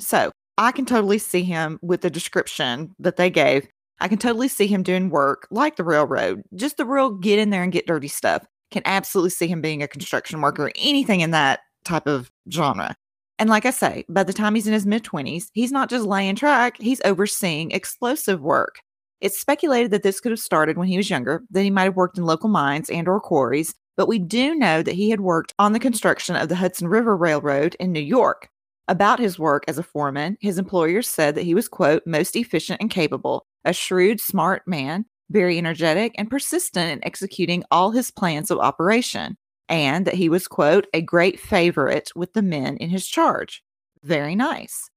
[0.00, 3.66] so I can totally see him with the description that they gave.
[4.00, 7.50] I can totally see him doing work like the railroad, just the real get in
[7.50, 8.44] there and get dirty stuff.
[8.70, 12.96] Can absolutely see him being a construction worker, anything in that type of genre.
[13.38, 16.06] And like I say, by the time he's in his mid 20s, he's not just
[16.06, 18.76] laying track, he's overseeing explosive work.
[19.20, 21.96] It's speculated that this could have started when he was younger, that he might have
[21.96, 25.54] worked in local mines and or quarries, but we do know that he had worked
[25.58, 28.48] on the construction of the Hudson River Railroad in New York.
[28.86, 32.80] About his work as a foreman, his employers said that he was, quote, most efficient
[32.80, 38.50] and capable, a shrewd, smart man, very energetic and persistent in executing all his plans
[38.50, 39.38] of operation,
[39.68, 43.62] and that he was, quote, a great favorite with the men in his charge.
[44.02, 44.90] Very nice.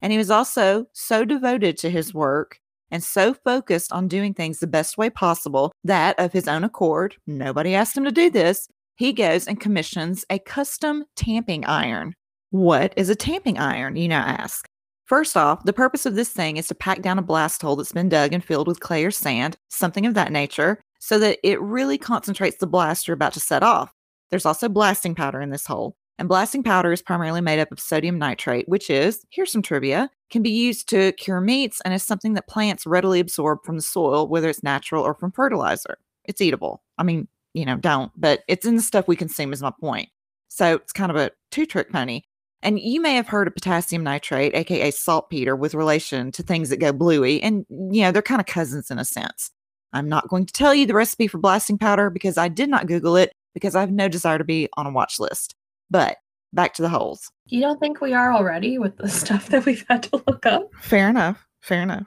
[0.00, 2.58] And he was also so devoted to his work
[2.90, 7.16] and so focused on doing things the best way possible that, of his own accord,
[7.26, 12.14] nobody asked him to do this, he goes and commissions a custom tamping iron
[12.54, 14.68] what is a tamping iron, you now ask?
[15.06, 17.90] First off, the purpose of this thing is to pack down a blast hole that's
[17.90, 21.60] been dug and filled with clay or sand, something of that nature, so that it
[21.60, 23.92] really concentrates the blast you're about to set off.
[24.34, 27.78] There's also blasting powder in this hole, and blasting powder is primarily made up of
[27.78, 32.02] sodium nitrate, which is, here's some trivia, can be used to cure meats and is
[32.02, 35.98] something that plants readily absorb from the soil, whether it's natural or from fertilizer.
[36.24, 36.82] It's eatable.
[36.98, 40.08] I mean, you know, don't, but it's in the stuff we consume, is my point.
[40.48, 42.22] So it's kind of a two trick pony.
[42.60, 46.78] And you may have heard of potassium nitrate, aka saltpeter, with relation to things that
[46.78, 47.40] go bluey.
[47.40, 49.52] And, you know, they're kind of cousins in a sense.
[49.92, 52.88] I'm not going to tell you the recipe for blasting powder because I did not
[52.88, 55.54] Google it because I have no desire to be on a watch list.
[55.90, 56.16] But
[56.52, 57.30] back to the holes.
[57.46, 60.70] You don't think we are already with the stuff that we've had to look up?
[60.80, 61.46] Fair enough.
[61.62, 62.06] Fair enough.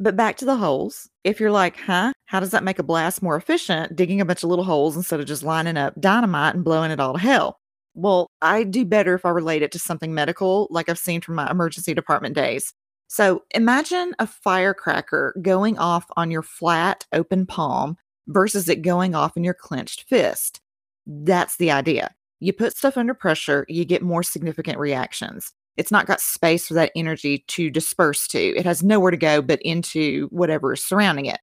[0.00, 1.08] But back to the holes.
[1.22, 4.42] If you're like, huh, how does that make a blast more efficient, digging a bunch
[4.42, 7.58] of little holes instead of just lining up dynamite and blowing it all to hell?
[7.94, 11.36] Well, I do better if I relate it to something medical, like I've seen from
[11.36, 12.74] my emergency department days.
[13.06, 17.96] So imagine a firecracker going off on your flat, open palm
[18.28, 20.60] versus it going off in your clenched fist.
[21.06, 22.14] That's the idea.
[22.40, 25.52] You put stuff under pressure, you get more significant reactions.
[25.76, 28.38] It's not got space for that energy to disperse to.
[28.38, 31.40] It has nowhere to go but into whatever is surrounding it.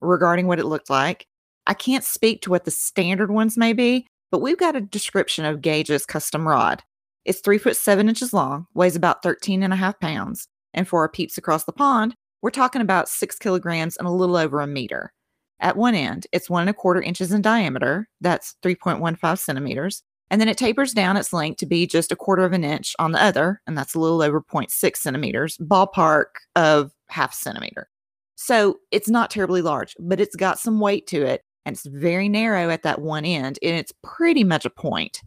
[0.00, 1.26] Regarding what it looked like,
[1.66, 5.44] I can't speak to what the standard ones may be, but we've got a description
[5.44, 6.82] of Gage's custom rod.
[7.24, 10.46] It's three foot seven inches long, weighs about 13 and a half pounds.
[10.72, 14.36] And for our peeps across the pond, we're talking about six kilograms and a little
[14.36, 15.12] over a meter.
[15.60, 18.08] At one end, it's one and a quarter inches in diameter.
[18.20, 20.02] That's 3.15 centimeters.
[20.30, 22.94] And then it tapers down its length to be just a quarter of an inch
[22.98, 27.88] on the other, and that's a little over 0.6 centimeters, ballpark of half centimeter.
[28.36, 32.28] So it's not terribly large, but it's got some weight to it and it's very
[32.28, 35.20] narrow at that one end, and it's pretty much a point.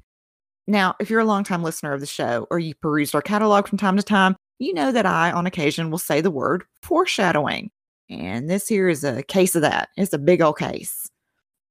[0.66, 3.78] Now, if you're a longtime listener of the show or you perused our catalog from
[3.78, 7.70] time to time, you know that I, on occasion, will say the word foreshadowing.
[8.10, 9.90] And this here is a case of that.
[9.98, 11.10] It's a big old case.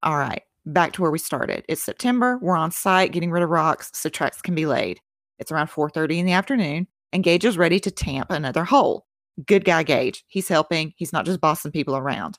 [0.03, 1.65] All right, back to where we started.
[1.69, 2.39] It's September.
[2.41, 5.01] We're on site getting rid of rocks so tracks can be laid.
[5.39, 9.07] It's around 4:30 in the afternoon, and Gage is ready to tamp another hole.
[9.47, 10.25] Good guy Gage.
[10.29, 10.93] He's helping.
[10.97, 12.39] He's not just bossing people around.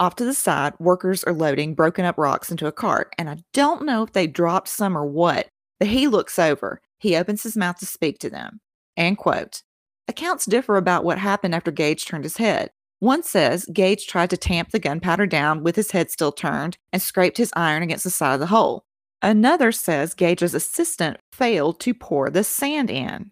[0.00, 3.38] Off to the side, workers are loading broken up rocks into a cart, and I
[3.52, 6.80] don't know if they dropped some or what, but he looks over.
[6.98, 8.60] He opens his mouth to speak to them.
[8.96, 9.62] And quote
[10.08, 12.70] Accounts differ about what happened after Gage turned his head.
[13.00, 17.02] One says Gage tried to tamp the gunpowder down with his head still turned and
[17.02, 18.84] scraped his iron against the side of the hole.
[19.20, 23.30] Another says Gage's assistant failed to pour the sand in.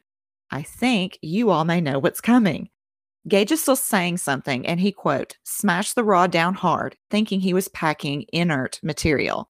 [0.51, 2.69] I think you all may know what's coming.
[3.29, 7.55] Gage is still saying something, and he, quote, smashed the rod down hard, thinking he
[7.55, 9.49] was packing inert material.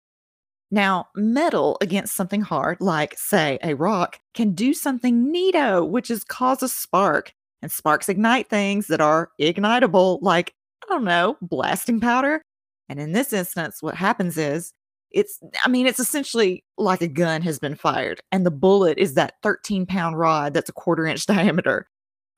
[0.71, 6.25] Now, metal against something hard, like, say, a rock, can do something neato, which is
[6.25, 7.35] cause a spark.
[7.61, 10.55] And sparks ignite things that are ignitable, like,
[10.85, 12.43] I don't know, blasting powder.
[12.89, 14.73] And in this instance, what happens is
[15.11, 19.15] it's, I mean, it's essentially like a gun has been fired, and the bullet is
[19.15, 21.89] that 13 pound rod that's a quarter inch diameter.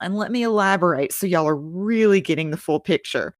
[0.00, 3.36] And let me elaborate so y'all are really getting the full picture.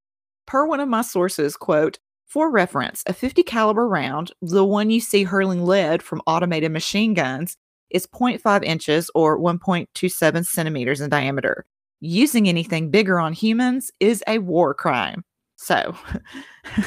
[0.47, 5.01] per one of my sources, quote, for reference, a 50 caliber round, the one you
[5.01, 7.57] see hurling lead from automated machine guns,
[7.91, 11.64] is 0.5 inches or 1.27 centimeters in diameter.
[12.01, 15.24] Using anything bigger on humans is a war crime.
[15.57, 15.95] So,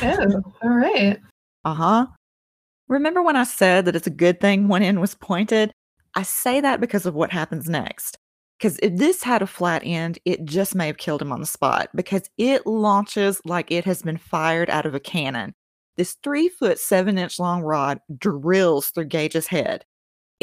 [0.01, 1.19] Oh, all right.
[1.65, 2.07] uh huh.
[2.87, 5.71] Remember when I said that it's a good thing one end was pointed?
[6.15, 8.17] I say that because of what happens next.
[8.59, 11.45] Because if this had a flat end, it just may have killed him on the
[11.45, 15.53] spot because it launches like it has been fired out of a cannon.
[15.97, 19.85] This three foot, seven inch long rod drills through Gage's head.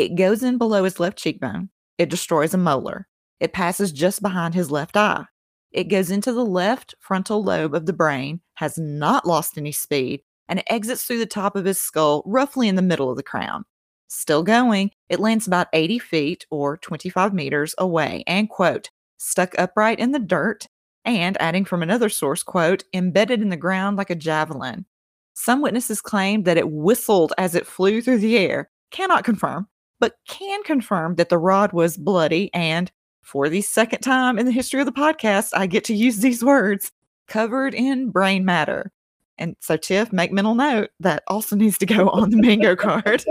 [0.01, 1.69] It goes in below his left cheekbone.
[1.99, 3.07] It destroys a molar.
[3.39, 5.27] It passes just behind his left eye.
[5.73, 10.23] It goes into the left frontal lobe of the brain, has not lost any speed,
[10.49, 13.23] and it exits through the top of his skull, roughly in the middle of the
[13.23, 13.67] crown.
[14.09, 18.89] Still going, it lands about 80 feet or 25 meters away and, quote,
[19.19, 20.67] stuck upright in the dirt,
[21.05, 24.87] and adding from another source, quote, embedded in the ground like a javelin.
[25.35, 28.71] Some witnesses claimed that it whistled as it flew through the air.
[28.91, 29.69] Cannot confirm,
[30.01, 32.91] but can confirm that the rod was bloody and,
[33.23, 36.43] for the second time in the history of the podcast, I get to use these
[36.43, 36.91] words
[37.29, 38.91] covered in brain matter.
[39.39, 43.25] And so, Tiff, make mental note that also needs to go on the bingo card.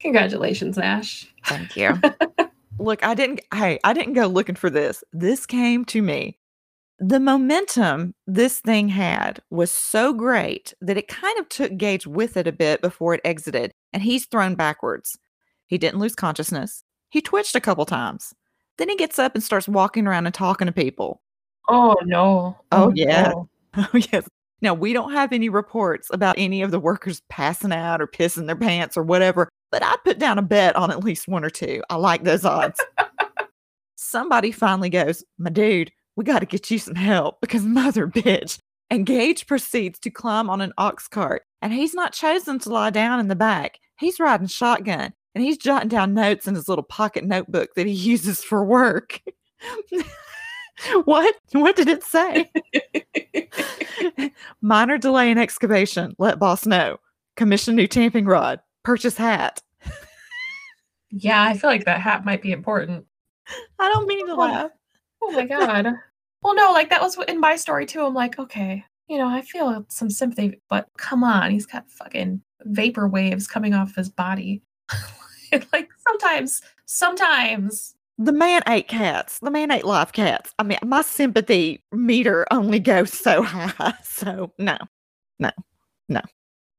[0.00, 1.26] Congratulations, Ash.
[1.46, 1.98] Thank you.
[2.78, 5.02] Look, I didn't, hey, I didn't go looking for this.
[5.12, 6.38] This came to me.
[6.98, 12.36] The momentum this thing had was so great that it kind of took Gage with
[12.38, 15.18] it a bit before it exited, and he's thrown backwards.
[15.66, 16.82] He didn't lose consciousness.
[17.10, 18.32] He twitched a couple times.
[18.78, 21.20] Then he gets up and starts walking around and talking to people.
[21.68, 22.56] Oh no.
[22.72, 23.30] Oh, yeah.
[23.30, 23.48] no.
[23.78, 24.26] Oh, yes.
[24.62, 28.46] Now, we don't have any reports about any of the workers passing out or pissing
[28.46, 31.50] their pants or whatever, but I'd put down a bet on at least one or
[31.50, 31.82] two.
[31.90, 32.82] I like those odds.
[33.96, 38.58] Somebody finally goes, My dude, we got to get you some help because mother bitch.
[38.88, 42.90] And Gage proceeds to climb on an ox cart, and he's not chosen to lie
[42.90, 43.80] down in the back.
[43.98, 47.92] He's riding shotgun, and he's jotting down notes in his little pocket notebook that he
[47.92, 49.20] uses for work.
[51.04, 51.34] what?
[51.52, 52.50] What did it say?
[54.60, 56.14] Minor delay in excavation.
[56.18, 56.98] Let boss know.
[57.36, 58.60] Commission new tamping rod.
[58.84, 59.60] Purchase hat.
[61.10, 63.04] Yeah, I feel like that hat might be important.
[63.78, 64.70] I don't mean to laugh.
[65.22, 65.86] Oh my god.
[66.42, 68.04] well, no, like that was in my story too.
[68.04, 72.42] I'm like, okay, you know, I feel some sympathy, but come on, he's got fucking
[72.62, 74.62] vapor waves coming off his body.
[75.72, 77.94] like sometimes, sometimes.
[78.18, 79.38] The man ate cats.
[79.40, 80.54] The man ate live cats.
[80.58, 83.94] I mean, my sympathy meter only goes so high.
[84.02, 84.78] So no.
[85.38, 85.50] No,
[86.08, 86.22] no.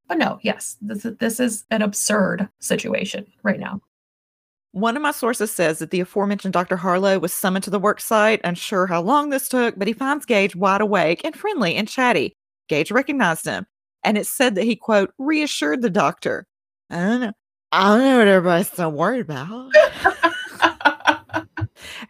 [0.08, 3.82] But no, yes, this is, this is an absurd situation right now.
[4.72, 6.78] One of my sources says that the aforementioned Dr.
[6.78, 10.26] Harlow was summoned to the work site, unsure how long this took, but he finds
[10.26, 12.36] Gage wide awake and friendly and chatty.
[12.68, 13.66] Gage recognized him,
[14.04, 16.46] and it said that he, quote, reassured the doctor.
[16.90, 17.34] I don't know.
[17.72, 19.72] I don't know what everybody's so worried about.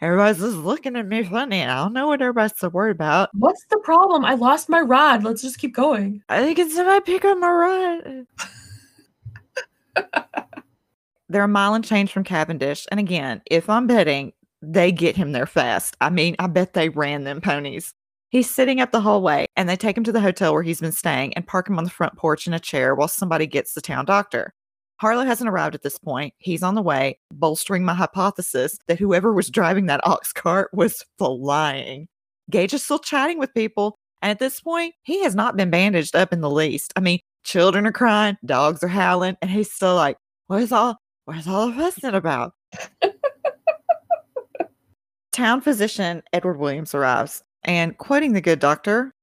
[0.01, 1.63] Everybody's just looking at me funny.
[1.63, 3.29] I don't know what everybody's so worried about.
[3.33, 4.25] What's the problem?
[4.25, 5.23] I lost my rod.
[5.23, 6.21] Let's just keep going.
[6.29, 8.27] I think it's somebody pick up my rod.
[11.30, 12.86] They're a mile and change from Cavendish.
[12.89, 15.95] And again, if I'm betting, they get him there fast.
[16.01, 17.93] I mean, I bet they ran them ponies.
[18.30, 20.91] He's sitting up the hallway and they take him to the hotel where he's been
[20.91, 23.82] staying and park him on the front porch in a chair while somebody gets the
[23.82, 24.53] town doctor.
[24.99, 26.34] Harlow hasn't arrived at this point.
[26.39, 31.03] He's on the way, bolstering my hypothesis that whoever was driving that ox cart was
[31.19, 32.07] flying.
[32.49, 36.15] Gage is still chatting with people, and at this point, he has not been bandaged
[36.15, 36.93] up in the least.
[36.95, 40.17] I mean, children are crying, dogs are howling, and he's still like,
[40.47, 40.97] what is all
[41.28, 42.53] where's all the fussing about?
[45.34, 49.13] Town physician Edward Williams arrives, and quoting the good doctor,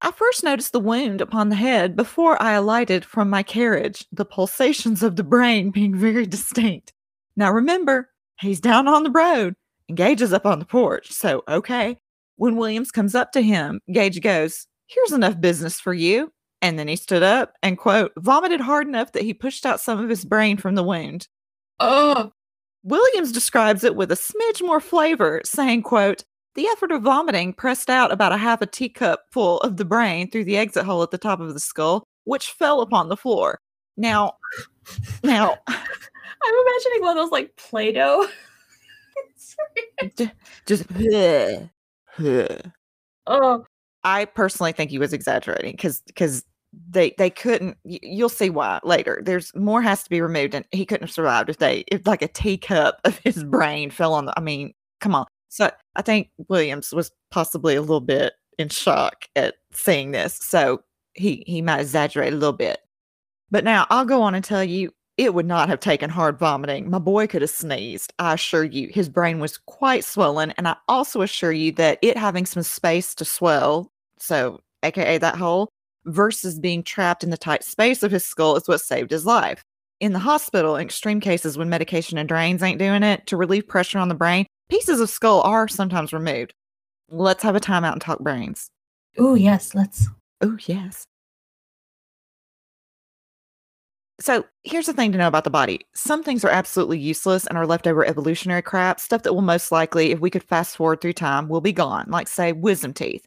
[0.00, 4.24] I first noticed the wound upon the head before I alighted from my carriage, the
[4.24, 6.94] pulsations of the brain being very distinct.
[7.36, 8.08] Now remember,
[8.40, 9.54] he's down on the road,
[9.88, 11.98] and Gage is up on the porch, so okay.
[12.36, 16.32] When Williams comes up to him, Gage goes, Here's enough business for you.
[16.62, 19.98] And then he stood up and, quote, vomited hard enough that he pushed out some
[19.98, 21.26] of his brain from the wound.
[21.80, 22.32] Oh,
[22.84, 27.88] Williams describes it with a smidge more flavor, saying, quote, the effort of vomiting pressed
[27.88, 31.10] out about a half a teacup full of the brain through the exit hole at
[31.10, 33.58] the top of the skull, which fell upon the floor.
[33.96, 34.34] Now,
[35.22, 38.26] now, I'm imagining one of those like Play-Doh.
[40.16, 40.32] j-
[40.66, 41.70] just, bleh,
[42.16, 42.72] bleh.
[43.26, 43.64] oh,
[44.04, 46.44] I personally think he was exaggerating because because
[46.88, 47.76] they they couldn't.
[47.84, 49.20] You'll see why later.
[49.24, 52.22] There's more has to be removed, and he couldn't have survived if they if like
[52.22, 54.32] a teacup of his brain fell on the.
[54.36, 55.26] I mean, come on.
[55.48, 60.38] So I think Williams was possibly a little bit in shock at seeing this.
[60.40, 60.82] So
[61.14, 62.78] he he might exaggerate a little bit.
[63.50, 66.90] But now I'll go on and tell you it would not have taken hard vomiting.
[66.90, 68.12] My boy could have sneezed.
[68.18, 70.52] I assure you, his brain was quite swollen.
[70.52, 75.36] And I also assure you that it having some space to swell, so AKA that
[75.36, 75.68] hole,
[76.04, 79.62] versus being trapped in the tight space of his skull is what saved his life.
[80.00, 83.68] In the hospital, in extreme cases when medication and drains ain't doing it, to relieve
[83.68, 86.54] pressure on the brain, pieces of skull are sometimes removed.
[87.08, 88.68] Let's have a timeout and talk brains.
[89.18, 90.08] Oh, yes, let's.
[90.40, 91.04] Oh, yes.
[94.20, 95.80] So here's the thing to know about the body.
[95.94, 100.12] Some things are absolutely useless and are leftover evolutionary crap, stuff that will most likely,
[100.12, 103.26] if we could fast forward through time, will be gone, like, say, wisdom teeth.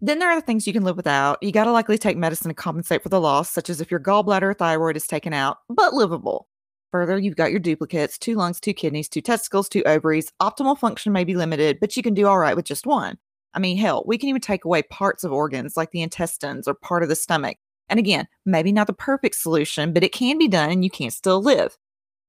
[0.00, 1.42] Then there are the things you can live without.
[1.42, 4.00] You got to likely take medicine to compensate for the loss, such as if your
[4.00, 6.46] gallbladder or thyroid is taken out, but livable.
[6.92, 10.32] Further, you've got your duplicates two lungs, two kidneys, two testicles, two ovaries.
[10.40, 13.18] Optimal function may be limited, but you can do all right with just one.
[13.54, 16.74] I mean, hell, we can even take away parts of organs like the intestines or
[16.74, 17.58] part of the stomach.
[17.88, 21.10] And again, maybe not the perfect solution, but it can be done and you can
[21.10, 21.76] still live.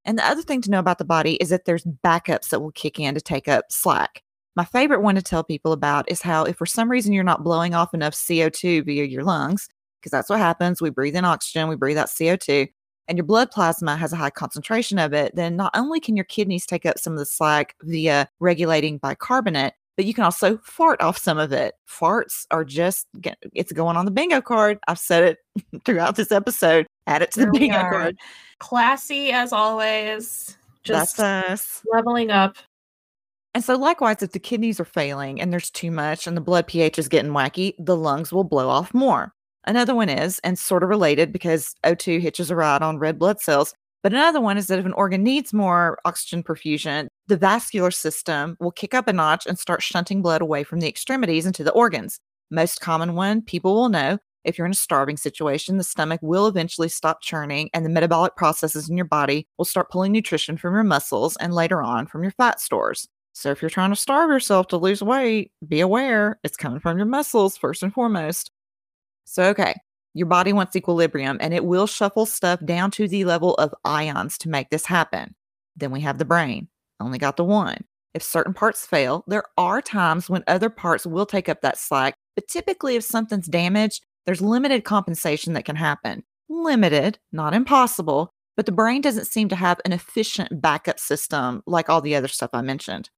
[0.05, 2.72] And the other thing to know about the body is that there's backups that will
[2.72, 4.24] kick in to take up slack.
[4.60, 7.45] My favorite one to tell people about is how, if for some reason you're not
[7.45, 9.70] blowing off enough CO2 via your lungs,
[10.01, 12.68] because that's what happens, we breathe in oxygen, we breathe out CO2,
[13.07, 16.26] and your blood plasma has a high concentration of it, then not only can your
[16.26, 21.01] kidneys take up some of the slack via regulating bicarbonate, but you can also fart
[21.01, 21.76] off some of it.
[21.89, 23.07] Farts are just,
[23.53, 24.78] it's going on the bingo card.
[24.89, 25.38] I've said it
[25.86, 26.86] throughout this episode.
[27.07, 28.18] Add it to the bingo card.
[28.60, 30.57] Classy as always.
[30.84, 31.82] Just That's us.
[31.93, 32.57] leveling up.
[33.60, 36.66] And so, likewise, if the kidneys are failing and there's too much and the blood
[36.66, 39.34] pH is getting wacky, the lungs will blow off more.
[39.66, 43.41] Another one is, and sort of related because O2 hitches a ride on red blood
[43.41, 47.91] cells, but another one is that if an organ needs more oxygen perfusion, the vascular
[47.91, 51.66] system will kick up a notch and start shunting blood away from the extremities into
[51.66, 52.18] the organs.
[52.49, 56.47] Most common one, people will know if you're in a starving situation, the stomach will
[56.47, 60.76] eventually stop churning and the metabolic processes in your body will start pulling nutrition from
[60.76, 63.10] your muscles and later on from your fat stores.
[63.34, 66.98] So if you're trying to starve yourself to lose weight, be aware it's coming from
[66.98, 68.52] your muscles first and foremost.
[69.26, 69.76] So, okay,
[70.14, 74.38] your body wants equilibrium and it will shuffle stuff down to the level of ions
[74.40, 75.36] to make this happen.
[75.76, 76.68] Then we have the brain.
[77.00, 77.86] Only got the one.
[78.14, 82.16] If certain parts fail, there are times when other parts will take up that slack,
[82.36, 86.24] but typically, if something's damaged, there's limited compensation that can happen.
[86.50, 91.90] Limited, not impossible, but the brain doesn't seem to have an efficient backup system like
[91.90, 93.10] all the other stuff I mentioned.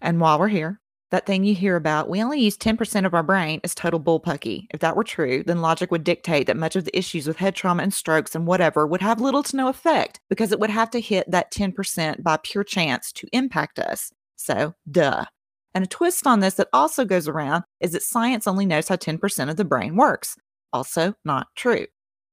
[0.00, 0.80] And while we're here,
[1.10, 4.66] that thing you hear about, we only use 10% of our brain is total bullpucky.
[4.70, 7.54] If that were true, then logic would dictate that much of the issues with head
[7.54, 10.90] trauma and strokes and whatever would have little to no effect because it would have
[10.90, 14.12] to hit that 10% by pure chance to impact us.
[14.34, 15.26] So, duh.
[15.74, 18.96] And a twist on this that also goes around is that science only knows how
[18.96, 20.36] 10% of the brain works.
[20.72, 21.86] Also, not true.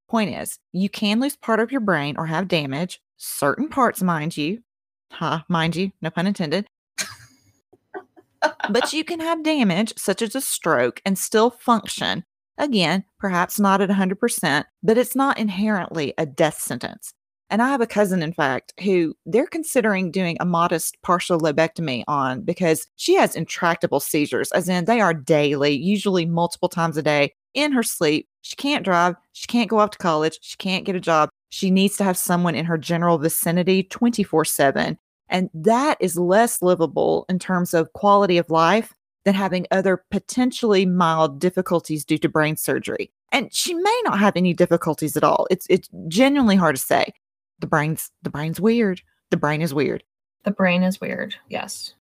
[0.09, 4.35] Point is, you can lose part of your brain or have damage, certain parts, mind
[4.35, 4.59] you.
[5.11, 6.67] Ha, huh, mind you, no pun intended
[8.69, 12.23] but you can have damage, such as a stroke, and still function.
[12.57, 17.13] Again, perhaps not at 100%, but it's not inherently a death sentence.
[17.49, 22.03] And I have a cousin, in fact, who they're considering doing a modest partial lobectomy
[22.07, 27.03] on because she has intractable seizures, as in they are daily, usually multiple times a
[27.03, 28.27] day in her sleep.
[28.41, 29.15] She can't drive.
[29.33, 30.39] She can't go off to college.
[30.41, 31.29] She can't get a job.
[31.49, 34.97] She needs to have someone in her general vicinity 24 7.
[35.29, 38.93] And that is less livable in terms of quality of life
[39.25, 43.11] than having other potentially mild difficulties due to brain surgery.
[43.31, 45.47] And she may not have any difficulties at all.
[45.49, 47.13] It's it's genuinely hard to say.
[47.59, 49.01] The brain's the brain's weird.
[49.31, 50.03] The brain is weird.
[50.43, 51.35] The brain is weird.
[51.49, 51.93] Yes.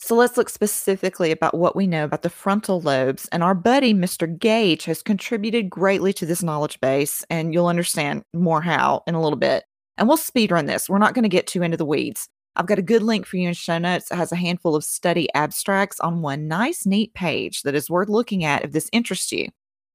[0.00, 3.28] So let's look specifically about what we know about the frontal lobes.
[3.32, 4.38] And our buddy, Mr.
[4.38, 9.20] Gage, has contributed greatly to this knowledge base, and you'll understand more how in a
[9.20, 9.64] little bit.
[9.96, 10.88] And we'll speed run this.
[10.88, 12.28] We're not going to get too into the weeds.
[12.58, 14.10] I've got a good link for you in show notes.
[14.10, 18.08] It has a handful of study abstracts on one nice, neat page that is worth
[18.08, 19.48] looking at if this interests you.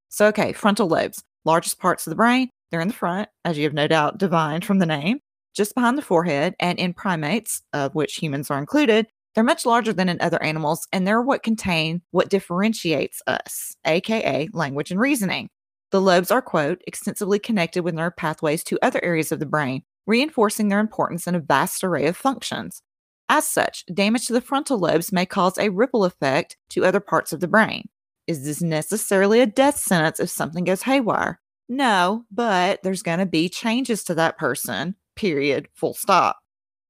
[0.07, 2.49] So, okay, frontal lobes, largest parts of the brain.
[2.71, 5.19] They're in the front, as you have no doubt divined from the name,
[5.53, 6.55] just behind the forehead.
[6.59, 10.87] And in primates, of which humans are included, they're much larger than in other animals,
[10.93, 15.49] and they're what contain what differentiates us, aka language and reasoning.
[15.91, 19.83] The lobes are, quote, extensively connected with nerve pathways to other areas of the brain,
[20.05, 22.81] reinforcing their importance in a vast array of functions.
[23.29, 27.31] As such, damage to the frontal lobes may cause a ripple effect to other parts
[27.33, 27.87] of the brain.
[28.27, 31.39] Is this necessarily a death sentence if something goes haywire?
[31.69, 36.37] No, but there's going to be changes to that person, period, full stop.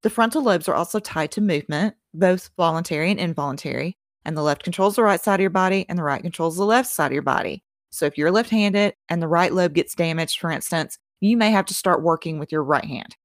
[0.02, 3.98] The frontal lobes are also tied to movement, both voluntary and involuntary.
[4.26, 6.66] and the left controls the right side of your body, and the right controls the
[6.66, 7.64] left side of your body.
[7.90, 11.52] So if you're left handed and the right lobe gets damaged, for instance, you may
[11.52, 13.16] have to start working with your right hand.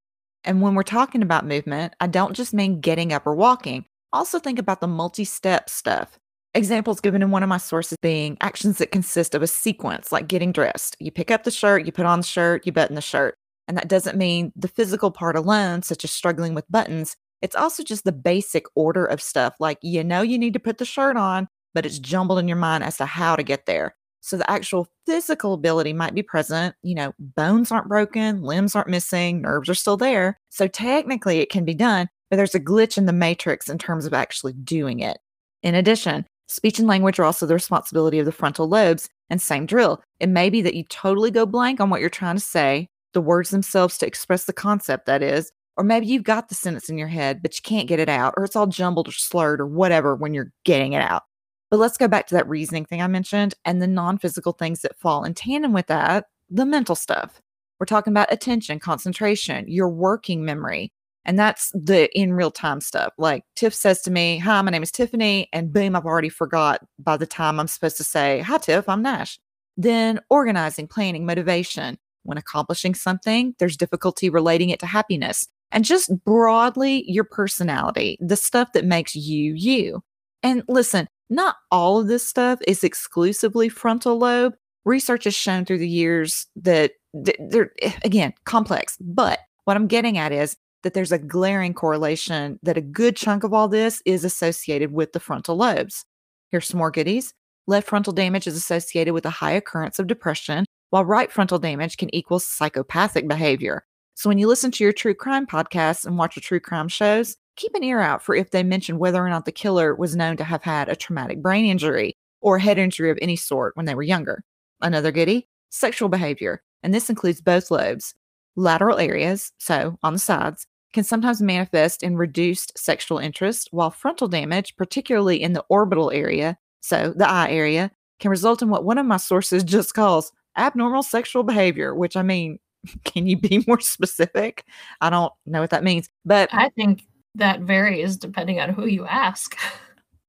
[0.44, 3.86] And when we're talking about movement, I don't just mean getting up or walking.
[4.12, 6.18] Also, think about the multi step stuff.
[6.54, 10.28] Examples given in one of my sources being actions that consist of a sequence, like
[10.28, 10.96] getting dressed.
[10.98, 13.34] You pick up the shirt, you put on the shirt, you button the shirt.
[13.66, 17.16] And that doesn't mean the physical part alone, such as struggling with buttons.
[17.42, 20.78] It's also just the basic order of stuff, like you know you need to put
[20.78, 23.94] the shirt on, but it's jumbled in your mind as to how to get there.
[24.20, 26.74] So the actual physical ability might be present.
[26.82, 30.38] You know, bones aren't broken, limbs aren't missing, nerves are still there.
[30.50, 34.06] So technically it can be done, but there's a glitch in the matrix in terms
[34.06, 35.18] of actually doing it.
[35.62, 39.08] In addition, speech and language are also the responsibility of the frontal lobes.
[39.30, 40.02] And same drill.
[40.20, 43.20] It may be that you totally go blank on what you're trying to say, the
[43.20, 45.52] words themselves to express the concept, that is.
[45.76, 48.32] Or maybe you've got the sentence in your head, but you can't get it out,
[48.38, 51.24] or it's all jumbled or slurred or whatever when you're getting it out.
[51.70, 54.80] But let's go back to that reasoning thing I mentioned and the non physical things
[54.82, 57.40] that fall in tandem with that, the mental stuff.
[57.78, 60.92] We're talking about attention, concentration, your working memory.
[61.24, 63.12] And that's the in real time stuff.
[63.18, 65.48] Like Tiff says to me, Hi, my name is Tiffany.
[65.52, 69.02] And boom, I've already forgot by the time I'm supposed to say, Hi, Tiff, I'm
[69.02, 69.38] Nash.
[69.76, 71.98] Then organizing, planning, motivation.
[72.22, 75.46] When accomplishing something, there's difficulty relating it to happiness.
[75.70, 80.02] And just broadly, your personality, the stuff that makes you you.
[80.42, 84.54] And listen, not all of this stuff is exclusively frontal lobe.
[84.84, 88.96] Research has shown through the years that they're, eh, again, complex.
[89.00, 93.44] But what I'm getting at is that there's a glaring correlation that a good chunk
[93.44, 96.04] of all this is associated with the frontal lobes.
[96.50, 97.34] Here's some more goodies.
[97.66, 101.98] Left frontal damage is associated with a high occurrence of depression, while right frontal damage
[101.98, 103.84] can equal psychopathic behavior.
[104.14, 107.36] So when you listen to your true crime podcasts and watch your true crime shows,
[107.58, 110.36] keep an ear out for if they mention whether or not the killer was known
[110.36, 113.94] to have had a traumatic brain injury or head injury of any sort when they
[113.94, 114.44] were younger.
[114.80, 118.14] Another goodie sexual behavior, and this includes both lobes.
[118.56, 124.28] Lateral areas, so on the sides, can sometimes manifest in reduced sexual interest, while frontal
[124.28, 127.90] damage, particularly in the orbital area, so the eye area,
[128.20, 132.22] can result in what one of my sources just calls abnormal sexual behavior, which I
[132.22, 132.58] mean,
[133.04, 134.64] can you be more specific?
[135.00, 137.02] I don't know what that means, but I think
[137.38, 139.56] that varies depending on who you ask.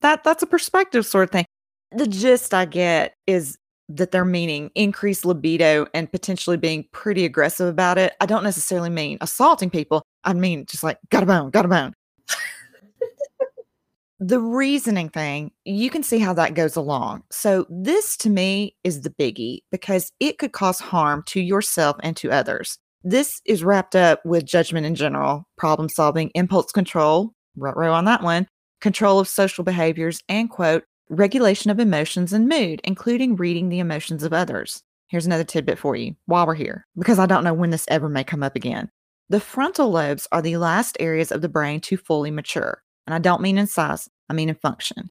[0.01, 1.45] that that's a perspective sort of thing.
[1.91, 3.57] The gist I get is
[3.89, 8.13] that they're meaning increased libido and potentially being pretty aggressive about it.
[8.21, 10.03] I don't necessarily mean assaulting people.
[10.23, 11.93] I mean just like got a bone, got a bone.
[14.19, 17.23] the reasoning thing, you can see how that goes along.
[17.31, 22.15] So this to me is the biggie because it could cause harm to yourself and
[22.17, 22.77] to others.
[23.03, 28.05] This is wrapped up with judgment in general, problem solving, impulse control, right row on
[28.05, 28.47] that one,
[28.81, 34.23] control of social behaviors, and quote, regulation of emotions and mood, including reading the emotions
[34.23, 34.83] of others.
[35.07, 38.09] Here's another tidbit for you while we're here, because I don't know when this ever
[38.09, 38.89] may come up again.
[39.29, 42.83] The frontal lobes are the last areas of the brain to fully mature.
[43.07, 45.09] And I don't mean in size, I mean in function.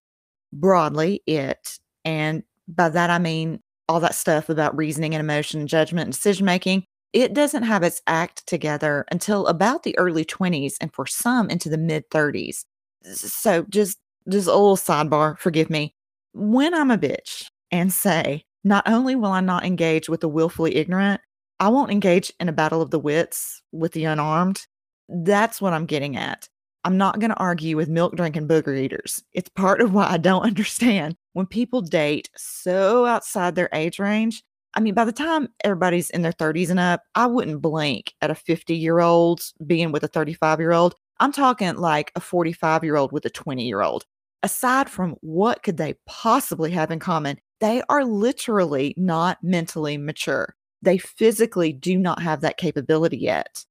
[0.52, 6.06] Broadly, it, and by that I mean all that stuff about reasoning and emotion, judgment,
[6.06, 10.92] and decision making, it doesn't have its act together until about the early 20s and
[10.92, 12.64] for some into the mid 30s.
[13.02, 13.98] So just
[14.28, 15.94] just a little sidebar, forgive me.
[16.34, 20.76] When I'm a bitch and say, not only will I not engage with the willfully
[20.76, 21.22] ignorant,
[21.60, 24.66] I won't engage in a battle of the wits with the unarmed.
[25.08, 26.48] That's what I'm getting at.
[26.84, 29.22] I'm not going to argue with milk drinking booger eaters.
[29.32, 34.42] It's part of why I don't understand when people date so outside their age range
[34.74, 38.30] I mean, by the time everybody's in their 30s and up, I wouldn't blink at
[38.30, 40.94] a 50 year old being with a 35 year old.
[41.20, 44.04] I'm talking like a 45 year old with a 20 year old.
[44.42, 50.54] Aside from what could they possibly have in common, they are literally not mentally mature.
[50.80, 53.64] They physically do not have that capability yet.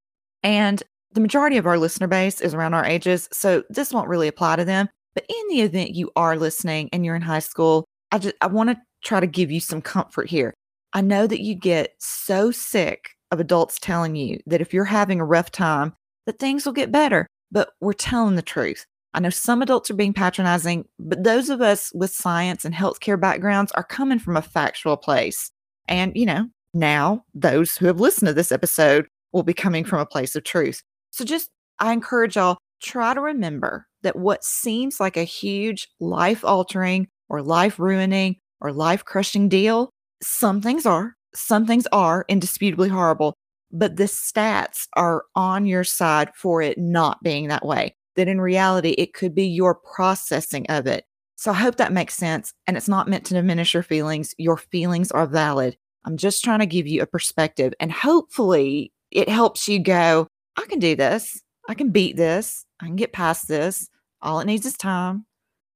[0.43, 0.84] And
[1.14, 4.58] the majority of our listener base is around our ages, so this won't really apply
[4.58, 4.89] to them.
[5.16, 8.48] But in the event you are listening and you're in high school, I just I
[8.48, 10.54] want to try to give you some comfort here.
[10.98, 15.20] I know that you get so sick of adults telling you that if you're having
[15.20, 15.93] a rough time,
[16.26, 18.84] that things will get better, but we're telling the truth.
[19.14, 23.22] I know some adults are being patronizing, but those of us with science and healthcare
[23.22, 25.52] backgrounds are coming from a factual place.
[25.88, 30.00] And, you know, now those who have listened to this episode will be coming from
[30.00, 30.82] a place of truth.
[31.12, 36.43] So just, I encourage y'all, try to remember that what seems like a huge life
[36.43, 39.91] altering or life ruining or life crushing deal
[40.22, 43.34] some things are, some things are indisputably horrible,
[43.72, 47.95] but the stats are on your side for it not being that way.
[48.15, 51.05] That in reality, it could be your processing of it.
[51.36, 52.51] So I hope that makes sense.
[52.65, 54.34] And it's not meant to diminish your feelings.
[54.39, 55.78] Your feelings are valid.
[56.03, 57.74] I'm just trying to give you a perspective.
[57.80, 61.41] And hopefully it helps you go, I can do this.
[61.70, 62.65] I can beat this.
[62.80, 63.89] I can get past this.
[64.22, 65.26] All it needs is time.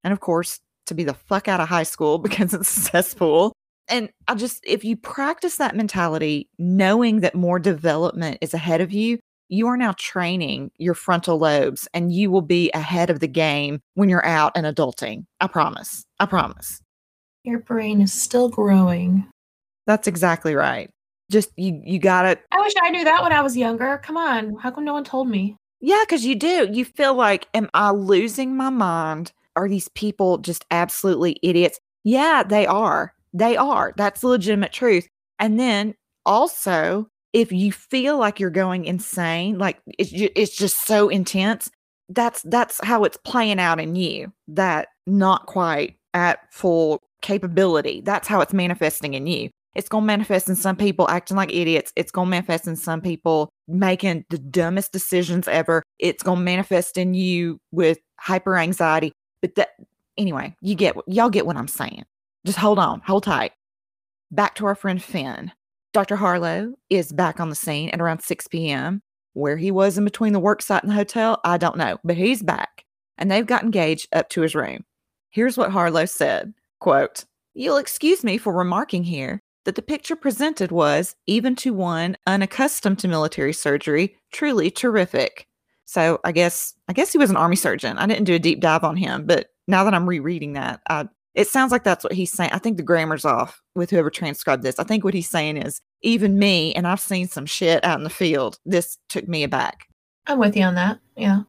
[0.04, 3.54] And of course, to be the fuck out of high school because it's a cesspool.
[3.88, 8.92] And I just, if you practice that mentality, knowing that more development is ahead of
[8.92, 9.20] you,
[9.50, 13.82] you are now training your frontal lobes and you will be ahead of the game
[13.96, 15.26] when you're out and adulting.
[15.42, 16.06] I promise.
[16.20, 16.82] I promise.
[17.44, 19.28] Your brain is still growing.
[19.88, 20.90] That's exactly right.
[21.30, 22.42] Just you you got it.
[22.52, 24.00] I wish I knew that when I was younger.
[24.04, 24.56] Come on.
[24.56, 25.58] How come no one told me?
[25.82, 26.70] Yeah, cuz you do.
[26.72, 29.34] You feel like am I losing my mind?
[29.56, 31.80] Are these people just absolutely idiots?
[32.04, 33.14] Yeah, they are.
[33.34, 33.94] They are.
[33.98, 35.08] That's legitimate truth.
[35.40, 41.10] And then also, if you feel like you're going insane, like it's it's just so
[41.10, 41.70] intense,
[42.10, 44.32] that's that's how it's playing out in you.
[44.48, 48.02] That not quite at full capability.
[48.02, 49.50] That's how it's manifesting in you.
[49.74, 51.94] It's going to manifest in some people acting like idiots.
[51.96, 55.82] It's going to manifest in some people making the dumbest decisions ever.
[55.98, 59.14] It's going to manifest in you with hyper anxiety.
[59.42, 59.70] But that,
[60.18, 62.04] anyway, you get, y'all get what I'm saying.
[62.46, 63.52] Just hold on, hold tight.
[64.32, 65.52] Back to our friend Finn.
[65.94, 66.16] Dr.
[66.16, 69.02] Harlow is back on the scene at around 6 p.m.
[69.34, 72.18] Where he was in between the work site and the hotel, I don't know, but
[72.18, 72.86] he's back.
[73.18, 74.86] And they've gotten Gage up to his room.
[75.30, 80.72] Here's what Harlow said quote, You'll excuse me for remarking here that the picture presented
[80.72, 85.46] was, even to one unaccustomed to military surgery, truly terrific.
[85.86, 87.98] So I guess I guess he was an army surgeon.
[87.98, 91.08] I didn't do a deep dive on him, but now that I'm rereading that, I,
[91.34, 92.52] it sounds like that's what he's saying.
[92.52, 94.80] I think the grammar's off with whoever transcribed this.
[94.80, 98.04] I think what he's saying is, even me, and I've seen some shit out in
[98.04, 98.58] the field.
[98.66, 99.88] This took me aback.
[100.28, 101.00] I'm with you on that.
[101.16, 101.42] Yeah.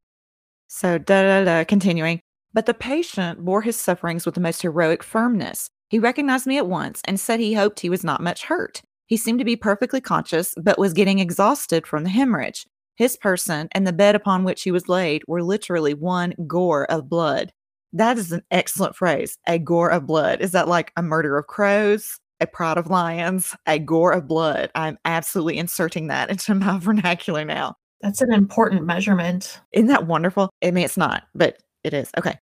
[0.69, 1.65] So da da da.
[1.65, 2.21] Continuing,
[2.55, 5.69] but the patient bore his sufferings with the most heroic firmness.
[5.89, 8.81] He recognized me at once and said he hoped he was not much hurt.
[9.07, 12.67] He seemed to be perfectly conscious, but was getting exhausted from the hemorrhage.
[12.97, 17.09] His person and the bed upon which he was laid were literally one gore of
[17.09, 17.53] blood.
[17.93, 19.39] That is an excellent phrase.
[19.47, 20.41] A gore of blood.
[20.41, 22.19] Is that like a murder of crows?
[22.41, 23.55] A pride of lions?
[23.67, 24.71] A gore of blood.
[24.75, 27.77] I'm absolutely inserting that into my vernacular now.
[28.01, 29.61] That's an important measurement.
[29.73, 30.51] Isn't that wonderful?
[30.63, 32.11] I mean, it's not, but it is.
[32.19, 32.39] Okay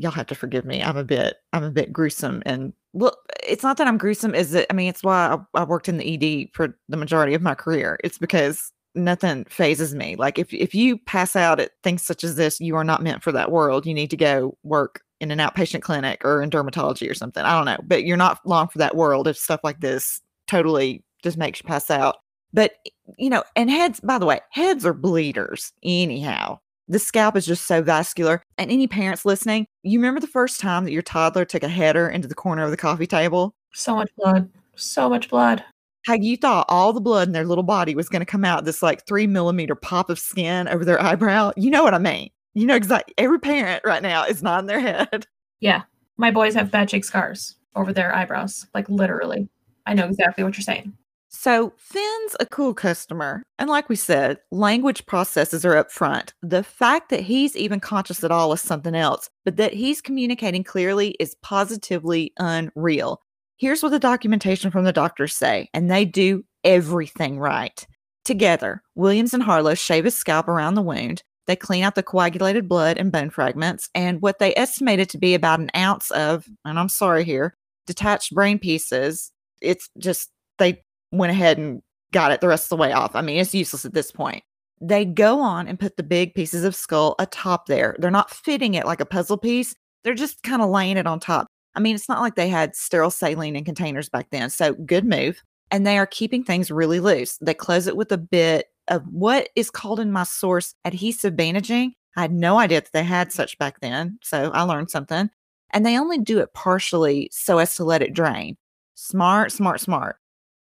[0.00, 0.82] y'all have to forgive me.
[0.82, 2.42] I'm a bit, I'm a bit gruesome.
[2.46, 3.14] And well,
[3.46, 4.34] it's not that I'm gruesome.
[4.34, 4.66] Is it?
[4.70, 7.54] I mean, it's why I, I worked in the ED for the majority of my
[7.54, 7.98] career.
[8.02, 10.16] It's because nothing fazes me.
[10.16, 13.22] Like if if you pass out at things such as this, you are not meant
[13.22, 13.86] for that world.
[13.86, 17.44] You need to go work in an outpatient clinic or in dermatology or something.
[17.44, 21.04] I don't know, but you're not long for that world if stuff like this totally
[21.22, 22.16] just makes you pass out.
[22.52, 22.72] But
[23.18, 26.58] you know, and heads, by the way, heads are bleeders anyhow.
[26.88, 28.42] The scalp is just so vascular.
[28.58, 32.08] And any parents listening, you remember the first time that your toddler took a header
[32.08, 33.54] into the corner of the coffee table?
[33.72, 34.50] So much blood.
[34.74, 35.62] So much blood.
[36.06, 38.64] How you thought all the blood in their little body was going to come out
[38.64, 41.52] this like three millimeter pop of skin over their eyebrow.
[41.56, 42.30] You know what I mean?
[42.54, 43.14] You know exactly.
[43.18, 45.26] Every parent right now is nodding their head.
[45.62, 45.82] Yeah.
[46.16, 49.46] My boys have bad cheek scars over their eyebrows, like literally.
[49.84, 50.94] I know exactly what you're saying.
[51.28, 53.42] So Finn's a cool customer.
[53.58, 56.34] And like we said, language processes are up front.
[56.42, 60.64] The fact that he's even conscious at all is something else, but that he's communicating
[60.64, 63.22] clearly is positively unreal.
[63.60, 67.86] Here's what the documentation from the doctors say, and they do everything right.
[68.24, 71.22] Together, Williams and Harlow shave his scalp around the wound.
[71.46, 75.34] They clean out the coagulated blood and bone fragments, and what they estimated to be
[75.34, 77.54] about an ounce of, and I'm sorry here,
[77.86, 79.30] detached brain pieces.
[79.60, 80.82] It's just, they
[81.12, 81.82] went ahead and
[82.14, 83.14] got it the rest of the way off.
[83.14, 84.42] I mean, it's useless at this point.
[84.80, 87.94] They go on and put the big pieces of skull atop there.
[87.98, 91.20] They're not fitting it like a puzzle piece, they're just kind of laying it on
[91.20, 91.46] top.
[91.74, 94.50] I mean, it's not like they had sterile saline in containers back then.
[94.50, 95.42] So, good move.
[95.70, 97.38] And they are keeping things really loose.
[97.38, 101.94] They close it with a bit of what is called in my source adhesive bandaging.
[102.16, 104.18] I had no idea that they had such back then.
[104.22, 105.30] So, I learned something.
[105.72, 108.56] And they only do it partially so as to let it drain.
[108.96, 110.16] Smart, smart, smart.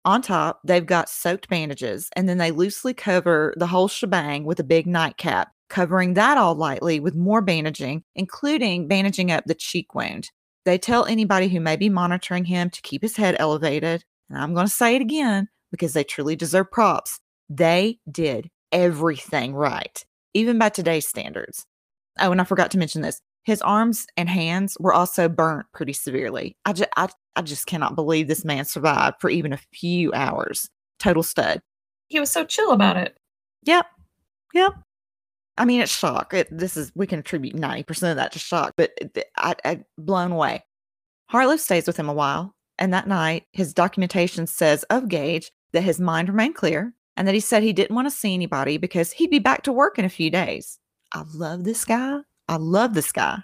[0.05, 4.59] On top, they've got soaked bandages, and then they loosely cover the whole shebang with
[4.59, 9.95] a big nightcap, covering that all lightly with more bandaging, including bandaging up the cheek
[9.95, 10.29] wound.
[10.65, 14.03] They tell anybody who may be monitoring him to keep his head elevated.
[14.29, 17.19] And I'm going to say it again because they truly deserve props.
[17.49, 20.03] They did everything right,
[20.33, 21.65] even by today's standards.
[22.19, 23.21] Oh, and I forgot to mention this.
[23.43, 26.55] His arms and hands were also burnt pretty severely.
[26.65, 30.69] I just, I, I just cannot believe this man survived for even a few hours.
[30.99, 31.61] Total stud.
[32.07, 33.17] He was so chill about it.
[33.63, 33.85] Yep.
[34.53, 34.73] Yep.
[35.57, 36.33] I mean, it's shock.
[36.33, 39.55] It, this is we can attribute ninety percent of that to shock, but it, I,
[39.63, 40.63] I blown away.
[41.27, 45.81] Harlow stays with him a while, and that night, his documentation says of Gage that
[45.81, 49.11] his mind remained clear and that he said he didn't want to see anybody because
[49.11, 50.79] he'd be back to work in a few days.
[51.11, 52.19] I love this guy.
[52.47, 53.39] I love this guy.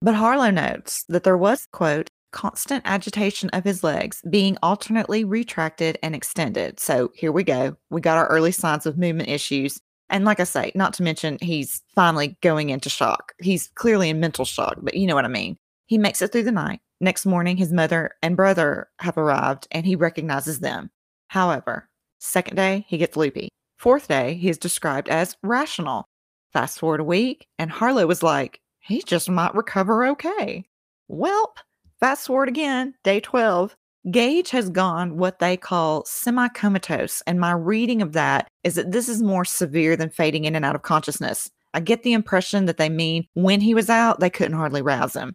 [0.00, 5.98] But Harlow notes that there was, quote, constant agitation of his legs being alternately retracted
[6.02, 6.78] and extended.
[6.78, 7.76] So here we go.
[7.90, 9.80] We got our early signs of movement issues.
[10.10, 13.34] And like I say, not to mention he's finally going into shock.
[13.40, 15.56] He's clearly in mental shock, but you know what I mean.
[15.86, 16.80] He makes it through the night.
[17.00, 20.90] Next morning, his mother and brother have arrived and he recognizes them.
[21.28, 21.88] However,
[22.18, 23.48] second day, he gets loopy.
[23.76, 26.04] Fourth day, he is described as rational.
[26.52, 30.64] Fast forward a week, and Harlow was like, he just might recover okay.
[31.10, 31.58] Welp,
[32.00, 33.76] fast forward again, day 12.
[34.10, 38.92] Gage has gone what they call semi comatose, and my reading of that is that
[38.92, 41.50] this is more severe than fading in and out of consciousness.
[41.74, 45.14] I get the impression that they mean when he was out, they couldn't hardly rouse
[45.14, 45.34] him.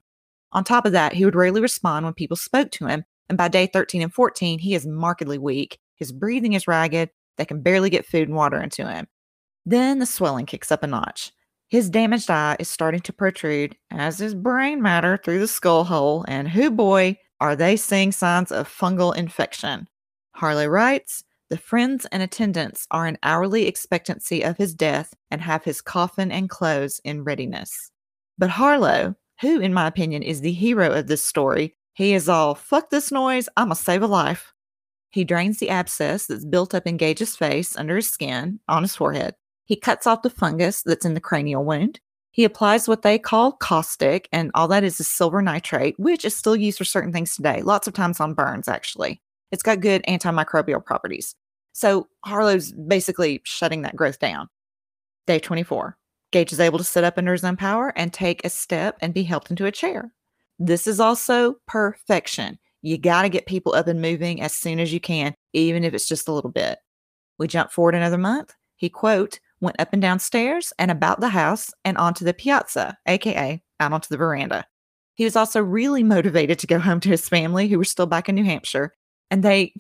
[0.53, 3.47] On top of that, he would rarely respond when people spoke to him, and by
[3.47, 5.78] day 13 and 14, he is markedly weak.
[5.95, 9.07] His breathing is ragged, they can barely get food and water into him.
[9.65, 11.32] Then the swelling kicks up a notch.
[11.69, 16.24] His damaged eye is starting to protrude, as is brain matter through the skull hole,
[16.28, 19.89] and who boy, are they seeing signs of fungal infection.
[20.32, 25.66] Harlow writes, the friends and attendants are in hourly expectancy of his death and have
[25.66, 27.91] his coffin and clothes in readiness.
[28.38, 32.56] But Harlow, who, in my opinion, is the hero of this story, he is all,
[32.56, 34.54] fuck this noise, I'm gonna save a life.
[35.10, 38.96] He drains the abscess that's built up in Gage's face under his skin on his
[38.96, 39.36] forehead.
[39.66, 42.00] He cuts off the fungus that's in the cranial wound.
[42.34, 46.36] He applies what they call caustic, and all that is is silver nitrate, which is
[46.36, 49.22] still used for certain things today, lots of times on burns, actually.
[49.52, 51.36] It's got good antimicrobial properties.
[51.74, 54.50] So Harlow's basically shutting that growth down.
[55.28, 55.96] Day 24.
[56.32, 59.14] Gage is able to sit up under his own power and take a step and
[59.14, 60.12] be helped into a chair.
[60.58, 62.58] This is also perfection.
[62.82, 65.94] You got to get people up and moving as soon as you can, even if
[65.94, 66.80] it's just a little bit.
[67.38, 68.56] We jump forward another month.
[68.76, 72.97] He, quote, went up and down stairs and about the house and onto the piazza,
[73.07, 74.66] aka out onto the veranda.
[75.16, 78.30] He was also really motivated to go home to his family, who were still back
[78.30, 78.93] in New Hampshire.
[79.32, 79.74] And they,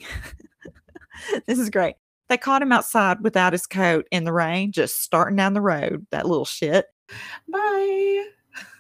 [1.47, 1.95] this is great.
[2.29, 6.05] They caught him outside without his coat in the rain, just starting down the road.
[6.11, 6.85] That little shit.
[7.47, 8.25] Bye.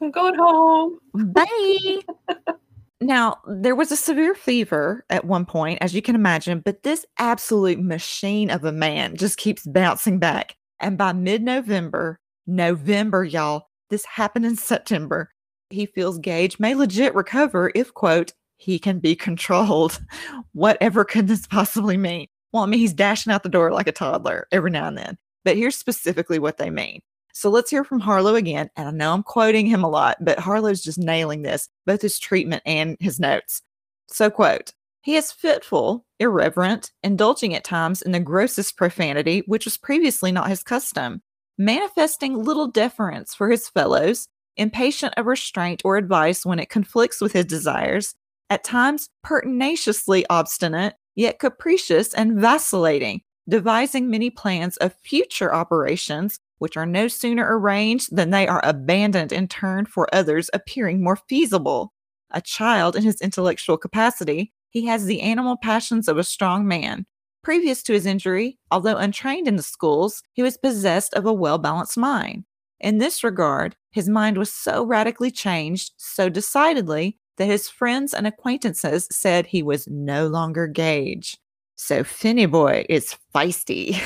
[0.01, 0.99] I'm going home.
[1.13, 1.99] Bye.
[3.01, 7.05] now, there was a severe fever at one point, as you can imagine, but this
[7.17, 10.55] absolute machine of a man just keeps bouncing back.
[10.79, 15.31] And by mid November, November, y'all, this happened in September.
[15.69, 19.99] He feels Gage may legit recover if, quote, he can be controlled.
[20.53, 22.27] Whatever could this possibly mean?
[22.51, 25.17] Well, I mean, he's dashing out the door like a toddler every now and then.
[25.43, 27.01] But here's specifically what they mean.
[27.33, 28.69] So let's hear from Harlow again.
[28.77, 32.19] And I know I'm quoting him a lot, but Harlow's just nailing this, both his
[32.19, 33.63] treatment and his notes.
[34.07, 34.71] So, quote,
[35.03, 40.47] he is fitful, irreverent, indulging at times in the grossest profanity, which was previously not
[40.47, 41.21] his custom,
[41.57, 47.33] manifesting little deference for his fellows, impatient of restraint or advice when it conflicts with
[47.33, 48.15] his desires,
[48.49, 56.77] at times pertinaciously obstinate, yet capricious and vacillating, devising many plans of future operations, which
[56.77, 61.91] are no sooner arranged than they are abandoned in turn for others appearing more feasible.
[62.31, 67.05] A child in his intellectual capacity, he has the animal passions of a strong man.
[67.43, 71.59] Previous to his injury, although untrained in the schools, he was possessed of a well
[71.59, 72.45] balanced mind.
[72.79, 78.25] In this regard, his mind was so radically changed, so decidedly, that his friends and
[78.25, 81.37] acquaintances said he was no longer Gage.
[81.75, 83.99] So Finny Boy is feisty.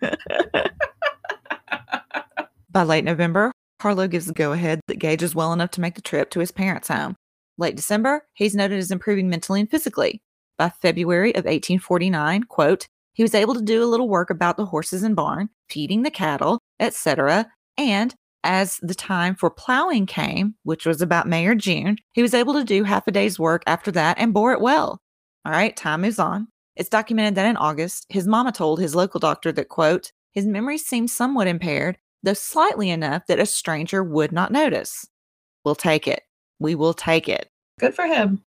[2.70, 5.96] By late November, Harlow gives the go ahead that Gage is well enough to make
[5.96, 7.16] the trip to his parents' home.
[7.58, 10.22] Late December, he's noted as improving mentally and physically.
[10.56, 14.66] By February of 1849, quote, he was able to do a little work about the
[14.66, 20.86] horses and barn, feeding the cattle, etc., and as the time for plowing came, which
[20.86, 23.90] was about May or June, he was able to do half a day's work after
[23.90, 25.00] that and bore it well.
[25.44, 26.46] All right, time moves on.
[26.76, 30.78] It's documented that in August, his mama told his local doctor that, quote, his memory
[30.78, 35.08] seemed somewhat impaired, though slightly enough that a stranger would not notice.
[35.64, 36.22] We'll take it.
[36.58, 37.48] We will take it.
[37.78, 38.42] Good for him.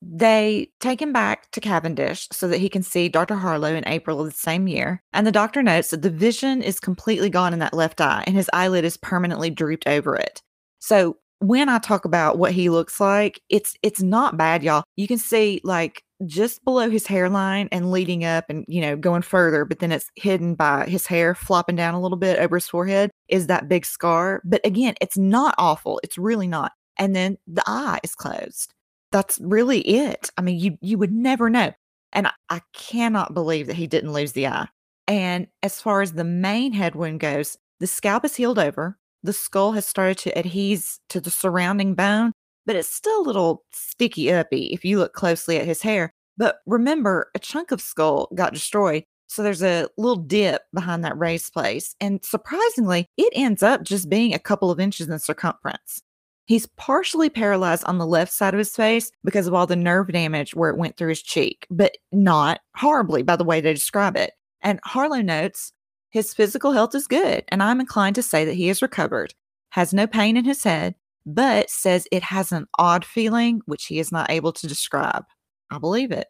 [0.00, 3.34] They take him back to Cavendish so that he can see Dr.
[3.34, 5.02] Harlow in April of the same year.
[5.12, 8.36] And the doctor notes that the vision is completely gone in that left eye and
[8.36, 10.40] his eyelid is permanently drooped over it.
[10.78, 14.84] So when I talk about what he looks like, it's it's not bad, y'all.
[14.96, 19.22] You can see like just below his hairline and leading up and you know going
[19.22, 22.68] further, but then it's hidden by his hair flopping down a little bit over his
[22.68, 24.42] forehead is that big scar.
[24.44, 26.00] But again, it's not awful.
[26.02, 26.72] It's really not.
[26.98, 28.74] And then the eye is closed.
[29.12, 30.30] That's really it.
[30.36, 31.72] I mean, you you would never know.
[32.12, 34.68] And I, I cannot believe that he didn't lose the eye.
[35.06, 38.98] And as far as the main head wound goes, the scalp is healed over.
[39.22, 40.78] The skull has started to adhere
[41.08, 42.32] to the surrounding bone,
[42.66, 46.12] but it's still a little sticky uppy if you look closely at his hair.
[46.36, 49.04] But remember, a chunk of skull got destroyed.
[49.26, 51.94] So there's a little dip behind that raised place.
[52.00, 56.02] And surprisingly, it ends up just being a couple of inches in circumference.
[56.48, 60.10] He's partially paralyzed on the left side of his face because of all the nerve
[60.10, 64.16] damage where it went through his cheek, but not horribly by the way they describe
[64.16, 64.32] it.
[64.62, 65.74] And Harlow notes
[66.08, 69.34] his physical health is good, and I'm inclined to say that he has recovered,
[69.70, 70.94] has no pain in his head,
[71.26, 75.26] but says it has an odd feeling which he is not able to describe.
[75.70, 76.28] I believe it.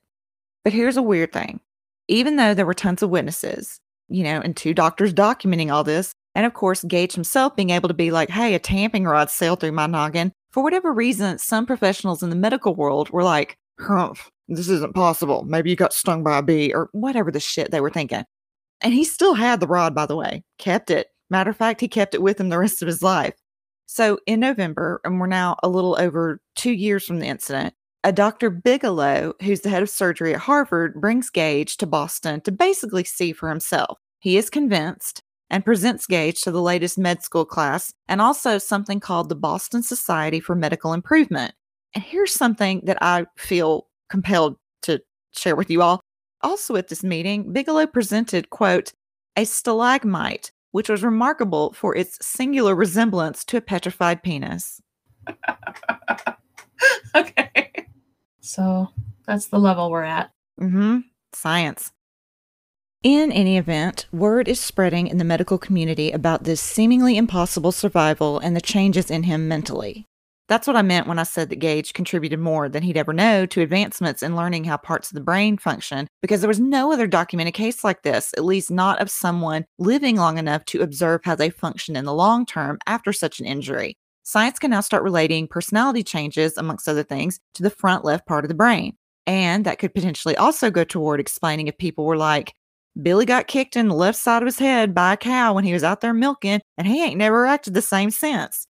[0.64, 1.60] But here's a weird thing.
[2.08, 6.12] Even though there were tons of witnesses, you know, and two doctors documenting all this,
[6.38, 9.58] and of course, Gage himself being able to be like, hey, a tamping rod sailed
[9.58, 10.30] through my noggin.
[10.52, 15.42] For whatever reason, some professionals in the medical world were like, humph, this isn't possible.
[15.42, 18.22] Maybe you got stung by a bee or whatever the shit they were thinking.
[18.80, 21.08] And he still had the rod, by the way, kept it.
[21.28, 23.34] Matter of fact, he kept it with him the rest of his life.
[23.86, 27.74] So in November, and we're now a little over two years from the incident,
[28.04, 28.48] a Dr.
[28.48, 33.32] Bigelow, who's the head of surgery at Harvard, brings Gage to Boston to basically see
[33.32, 33.98] for himself.
[34.20, 39.00] He is convinced and presents Gage to the latest med school class and also something
[39.00, 41.54] called the Boston Society for Medical Improvement.
[41.94, 45.00] And here's something that I feel compelled to
[45.32, 46.00] share with you all.
[46.42, 48.92] Also at this meeting, Bigelow presented, quote,
[49.36, 54.80] a stalagmite, which was remarkable for its singular resemblance to a petrified penis.
[57.14, 57.86] okay.
[58.40, 58.88] So
[59.26, 60.30] that's the level we're at.
[60.60, 60.98] Mm-hmm.
[61.32, 61.92] Science.
[63.04, 68.40] In any event, word is spreading in the medical community about this seemingly impossible survival
[68.40, 70.04] and the changes in him mentally.
[70.48, 73.46] That's what I meant when I said that Gage contributed more than he'd ever know
[73.46, 77.06] to advancements in learning how parts of the brain function, because there was no other
[77.06, 81.36] documented case like this, at least not of someone living long enough to observe how
[81.36, 83.96] they function in the long term after such an injury.
[84.24, 88.44] Science can now start relating personality changes, amongst other things, to the front left part
[88.44, 88.96] of the brain.
[89.24, 92.54] And that could potentially also go toward explaining if people were like,
[93.00, 95.72] Billy got kicked in the left side of his head by a cow when he
[95.72, 98.66] was out there milking, and he ain't never acted the same since.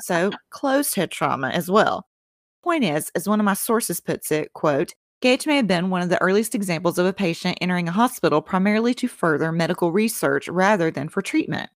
[0.00, 2.06] so, closed head trauma as well.
[2.64, 6.02] Point is, as one of my sources puts it, quote, Gage may have been one
[6.02, 10.48] of the earliest examples of a patient entering a hospital primarily to further medical research
[10.48, 11.70] rather than for treatment.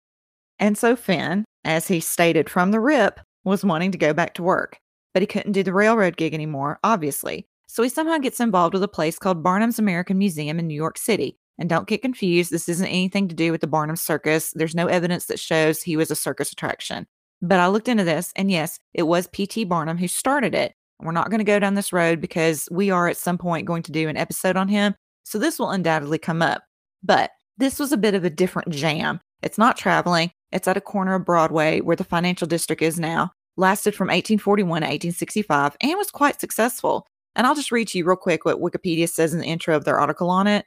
[0.59, 4.43] And so Finn, as he stated from the rip, was wanting to go back to
[4.43, 4.79] work,
[5.15, 7.47] but he couldn't do the railroad gig anymore, obviously.
[7.69, 10.99] So he somehow gets involved with a place called Barnum's American Museum in New York
[10.99, 11.39] City.
[11.59, 14.53] And don't get confused, this isn't anything to do with the Barnum Circus.
[14.55, 17.07] There's no evidence that shows he was a circus attraction.
[17.43, 19.65] But I looked into this, and yes, it was P.T.
[19.65, 20.73] Barnum who started it.
[21.01, 23.83] We're not going to go down this road because we are at some point going
[23.85, 24.95] to do an episode on him.
[25.25, 26.63] So this will undoubtedly come up.
[27.03, 29.21] But this was a bit of a different jam.
[29.43, 33.33] It's not traveling, it's at a corner of Broadway where the financial district is now.
[33.57, 37.07] Lasted from 1841 to 1865 and was quite successful.
[37.39, 39.85] And I'll just read to you real quick what Wikipedia says in the intro of
[39.85, 40.67] their article on it.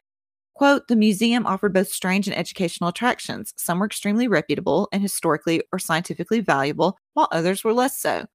[0.55, 3.53] Quote, the museum offered both strange and educational attractions.
[3.57, 8.25] Some were extremely reputable and historically or scientifically valuable, while others were less so.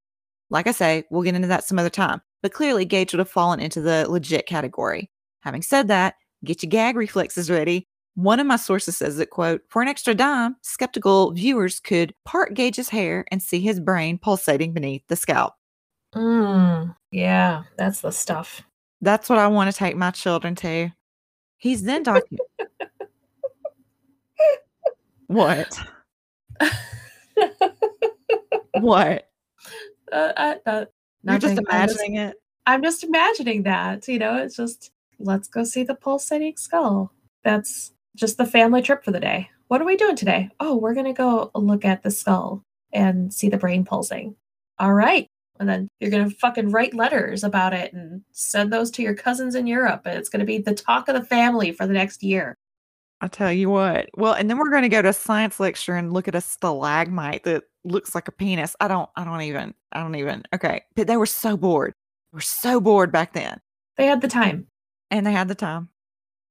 [0.51, 3.31] Like I say, we'll get into that some other time, but clearly Gage would have
[3.31, 5.11] fallen into the legit category.
[5.41, 6.15] Having said that,
[6.45, 7.89] get your gag reflexes ready.
[8.17, 12.55] One of my sources says that, quote, for an extra dime, skeptical viewers could part
[12.55, 15.55] Gage's hair and see his brain pulsating beneath the scalp.
[16.15, 18.61] Mm, yeah, that's the stuff.
[19.01, 20.91] That's what I want to take my children to.
[21.57, 22.39] He's then talking.
[25.27, 25.79] what?
[28.81, 29.29] what?
[30.13, 30.85] Uh, I, uh,
[31.25, 31.67] You're just nothing.
[31.69, 32.37] I'm just- imagining it.
[32.65, 34.07] I'm just imagining that.
[34.07, 37.13] You know, it's just let's go see the pulsating skull.
[37.43, 39.51] That's just the family trip for the day.
[39.67, 40.49] What are we doing today?
[40.61, 42.63] Oh, we're gonna go look at the skull
[42.93, 44.37] and see the brain pulsing.
[44.79, 45.27] All right.
[45.61, 49.55] And then you're gonna fucking write letters about it and send those to your cousins
[49.55, 52.57] in Europe, and it's gonna be the talk of the family for the next year.
[53.23, 54.11] I'll tell you what.
[54.15, 56.41] Well, and then we're going to go to a science lecture and look at a
[56.43, 58.77] stalagmite that looks like a penis.
[58.79, 59.09] I don't.
[59.17, 59.73] I don't even.
[59.93, 60.43] I don't even.
[60.55, 61.95] Okay, but they were so bored.
[62.33, 63.59] They were so bored back then,
[63.97, 64.67] They had the time.
[65.11, 65.89] and they had the time.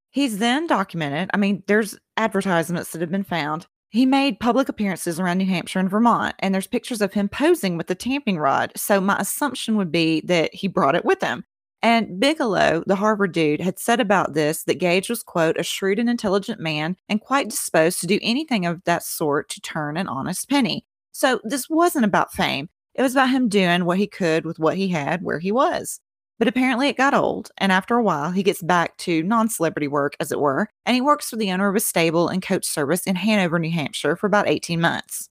[0.09, 1.29] He's then documented.
[1.35, 3.67] I mean, there's advertisements that have been found.
[3.95, 7.77] He made public appearances around New Hampshire and Vermont, and there's pictures of him posing
[7.77, 8.73] with the tamping rod.
[8.75, 11.45] So my assumption would be that he brought it with him.
[11.81, 15.97] And Bigelow, the Harvard dude, had said about this that Gage was, quote, a shrewd
[15.97, 20.09] and intelligent man and quite disposed to do anything of that sort to turn an
[20.09, 20.85] honest penny.
[21.13, 22.67] So this wasn't about fame.
[22.95, 26.01] It was about him doing what he could with what he had where he was.
[26.37, 29.87] But apparently it got old, and after a while, he gets back to non celebrity
[29.87, 32.65] work, as it were, and he works for the owner of a stable and coach
[32.65, 35.29] service in Hanover, New Hampshire for about 18 months.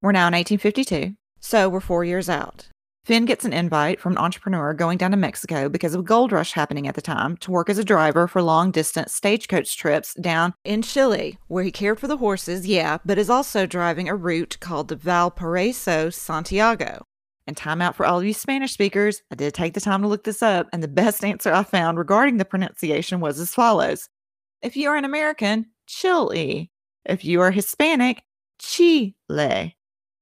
[0.00, 2.68] We're now in 1852, so we're four years out.
[3.04, 6.30] Finn gets an invite from an entrepreneur going down to Mexico because of a gold
[6.30, 10.12] rush happening at the time to work as a driver for long distance stagecoach trips
[10.20, 14.14] down in Chile, where he cared for the horses, yeah, but is also driving a
[14.14, 17.06] route called the Valparaiso Santiago.
[17.48, 19.22] And time out for all of you Spanish speakers.
[19.32, 21.96] I did take the time to look this up, and the best answer I found
[21.96, 24.10] regarding the pronunciation was as follows
[24.60, 26.70] If you are an American, Chile.
[27.06, 28.22] If you are Hispanic,
[28.58, 29.74] Chile.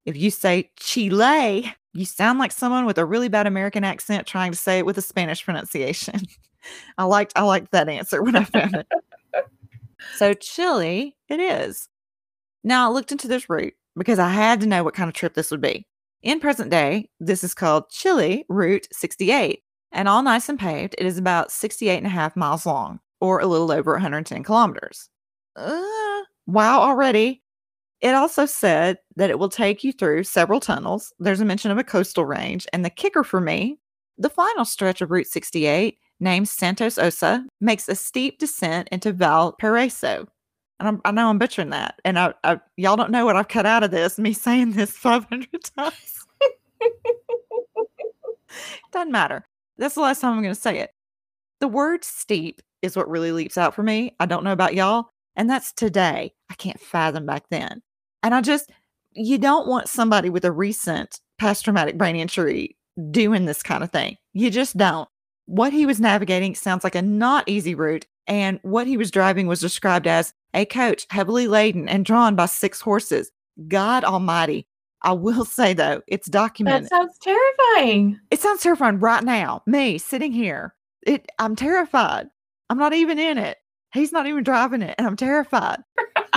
[0.05, 4.53] If you say Chile, you sound like someone with a really bad American accent trying
[4.53, 6.21] to say it with a Spanish pronunciation.
[6.99, 8.87] I liked I liked that answer when I found it.
[10.17, 11.89] so Chile it is.
[12.63, 15.35] Now I looked into this route because I had to know what kind of trip
[15.35, 15.89] this would be.
[16.23, 19.63] In present day, this is called Chile Route 68,
[19.93, 23.39] and all nice and paved, it is about 68 and a half miles long, or
[23.39, 25.09] a little over 110 kilometers.
[25.55, 27.43] Uh, wow, already.
[28.01, 31.13] It also said that it will take you through several tunnels.
[31.19, 33.79] There's a mention of a coastal range, and the kicker for me,
[34.19, 40.27] the final stretch of Route 68, named Santos Ossa, makes a steep descent into Valparaiso.
[40.79, 42.01] And I'm, i know I'm butchering that.
[42.05, 44.91] And I, I, y'all don't know what I've cut out of this, me saying this
[44.91, 46.27] 500 times.
[48.93, 49.47] Doesn't matter.
[49.79, 50.91] That's the last time I'm going to say it.
[51.61, 54.15] The word steep is what really leaps out for me.
[54.21, 55.11] I don't know about y'all.
[55.37, 56.33] And that's today.
[56.51, 57.83] I can't fathom back then.
[58.23, 58.71] And I just,
[59.13, 62.77] you don't want somebody with a recent past traumatic brain injury
[63.11, 64.17] doing this kind of thing.
[64.33, 65.09] You just don't.
[65.47, 68.07] What he was navigating sounds like a not easy route.
[68.27, 72.47] And what he was driving was described as a coach heavily laden and drawn by
[72.47, 73.31] six horses.
[73.69, 74.67] God Almighty,
[75.03, 76.85] I will say though, it's documented.
[76.85, 78.19] That sounds terrifying.
[78.31, 79.63] It sounds terrifying right now.
[79.67, 82.29] Me sitting here, it I'm terrified.
[82.69, 83.59] I'm not even in it.
[83.93, 85.79] He's not even driving it, and I'm terrified.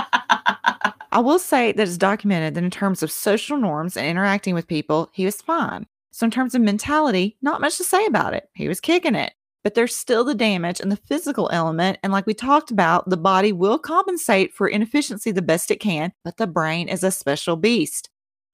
[1.12, 4.68] I will say that it's documented that in terms of social norms and interacting with
[4.68, 5.86] people, he was fine.
[6.12, 8.48] So, in terms of mentality, not much to say about it.
[8.54, 9.32] He was kicking it.
[9.62, 11.98] But there's still the damage and the physical element.
[12.02, 16.12] And like we talked about, the body will compensate for inefficiency the best it can,
[16.24, 18.08] but the brain is a special beast.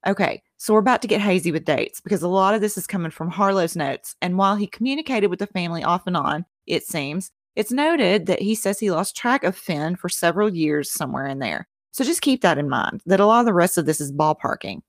[0.07, 2.87] Okay, so we're about to get hazy with dates because a lot of this is
[2.87, 4.15] coming from Harlow's notes.
[4.23, 8.43] And while he communicated with the family off and on, it seems, it's noted that
[8.43, 11.67] he says he lost track of Finn for several years somewhere in there.
[11.93, 14.13] So just keep that in mind that a lot of the rest of this is
[14.13, 14.83] ballparking.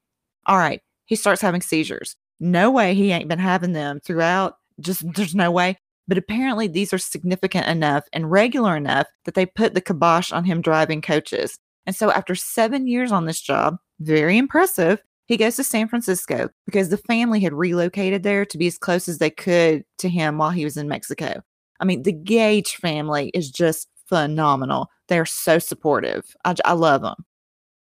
[0.45, 2.15] All right, he starts having seizures.
[2.39, 4.57] No way he ain't been having them throughout.
[4.79, 5.77] Just there's no way.
[6.07, 10.45] But apparently, these are significant enough and regular enough that they put the kibosh on
[10.45, 11.59] him driving coaches.
[11.85, 16.49] And so, after seven years on this job, very impressive, he goes to San Francisco
[16.65, 20.37] because the family had relocated there to be as close as they could to him
[20.37, 21.41] while he was in Mexico.
[21.79, 24.89] I mean, the Gage family is just phenomenal.
[25.09, 26.35] They're so supportive.
[26.45, 27.25] I, I love them.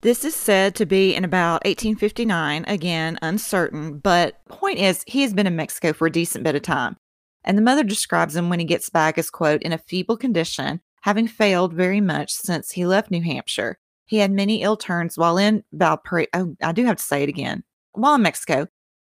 [0.02, 5.32] This is said to be in about 1859, again, uncertain, but point is, he has
[5.32, 6.97] been in Mexico for a decent bit of time.
[7.44, 10.81] And the mother describes him when he gets back as, quote, in a feeble condition,
[11.02, 13.78] having failed very much since he left New Hampshire.
[14.06, 16.28] He had many ill turns while in Valparaiso.
[16.35, 17.64] Oh, I do have to say it again.
[17.93, 18.69] While in Mexico,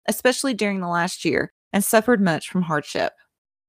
[0.08, 3.14] especially during the last year, and suffered much from hardship.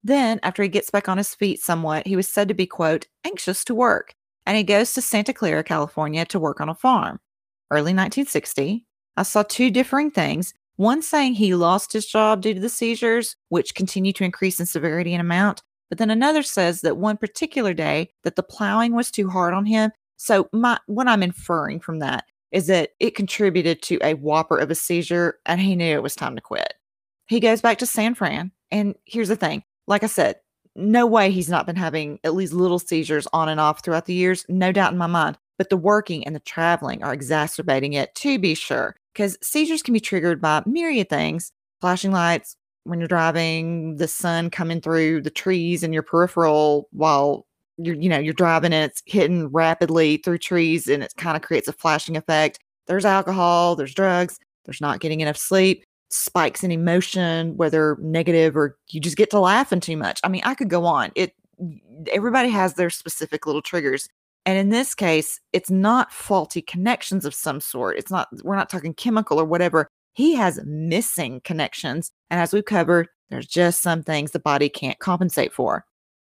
[0.04, 3.08] Then, after he gets back on his feet somewhat, he was said to be, quote,
[3.24, 4.14] anxious to work,
[4.46, 7.18] and he goes to Santa Clara, California to work on a farm.
[7.70, 10.54] Early 1960, I saw two differing things.
[10.76, 14.66] One saying he lost his job due to the seizures, which continue to increase in
[14.66, 15.62] severity and amount.
[15.88, 19.66] But then another says that one particular day that the plowing was too hard on
[19.66, 24.56] him so my what I'm inferring from that is that it contributed to a whopper
[24.56, 26.74] of a seizure and he knew it was time to quit.
[27.28, 28.52] He goes back to San Fran.
[28.70, 30.36] And here's the thing like I said,
[30.74, 34.14] no way he's not been having at least little seizures on and off throughout the
[34.14, 35.38] years, no doubt in my mind.
[35.58, 39.94] But the working and the traveling are exacerbating it to be sure, because seizures can
[39.94, 45.30] be triggered by myriad things flashing lights when you're driving, the sun coming through the
[45.30, 47.46] trees in your peripheral while
[47.78, 51.42] you're you know you're driving and it's hitting rapidly through trees and it kind of
[51.42, 52.58] creates a flashing effect.
[52.86, 58.78] There's alcohol there's drugs there's not getting enough sleep spikes in emotion whether negative or
[58.90, 60.20] you just get to laughing too much.
[60.22, 61.10] I mean i could go on.
[61.14, 61.34] It
[62.12, 64.08] everybody has their specific little triggers
[64.46, 67.98] And in this case, it's not faulty connections of some sort.
[67.98, 69.88] It's not, we're not talking chemical or whatever.
[70.12, 72.12] He has missing connections.
[72.30, 75.84] And as we've covered, there's just some things the body can't compensate for.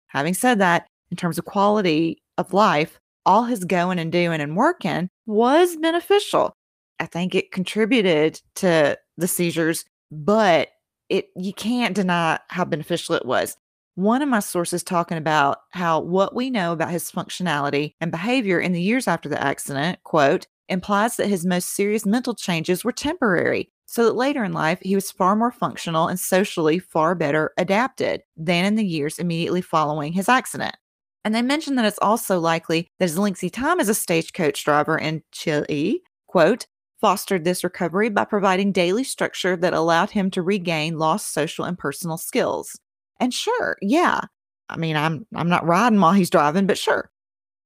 [0.09, 4.57] Having said that, in terms of quality of life, all his going and doing and
[4.57, 6.55] working was beneficial.
[6.99, 10.69] I think it contributed to the seizures, but
[11.09, 13.57] it you can't deny how beneficial it was.
[13.97, 18.59] One of my sources talking about how what we know about his functionality and behavior
[18.59, 22.93] in the years after the accident, quote, implies that his most serious mental changes were
[22.93, 27.53] temporary, so that later in life he was far more functional and socially far better
[27.59, 30.77] adapted than in the years immediately following his accident.
[31.25, 34.97] And they mentioned that it's also likely that his lengthy time as a stagecoach driver
[34.97, 36.67] in Chile, quote,
[37.01, 41.77] fostered this recovery by providing daily structure that allowed him to regain lost social and
[41.79, 42.79] personal skills.
[43.21, 44.23] And sure, yeah.
[44.69, 47.11] I mean, I'm I'm not riding while he's driving, but sure.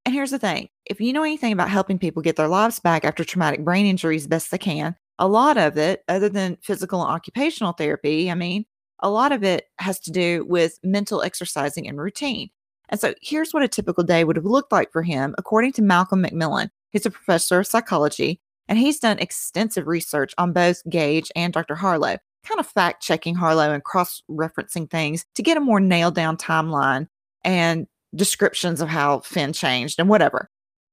[0.04, 0.68] And here's the thing.
[0.84, 4.26] If you know anything about helping people get their lives back after traumatic brain injuries
[4.26, 8.66] best they can, a lot of it, other than physical and occupational therapy, I mean,
[9.00, 12.50] a lot of it has to do with mental exercising and routine.
[12.90, 15.82] And so here's what a typical day would have looked like for him, according to
[15.82, 16.70] Malcolm Macmillan.
[16.90, 21.74] He's a professor of psychology, and he's done extensive research on both Gage and Dr.
[21.74, 26.14] Harlow, kind of fact checking Harlow and cross referencing things to get a more nailed
[26.14, 27.08] down timeline
[27.42, 30.48] and descriptions of how Finn changed and whatever.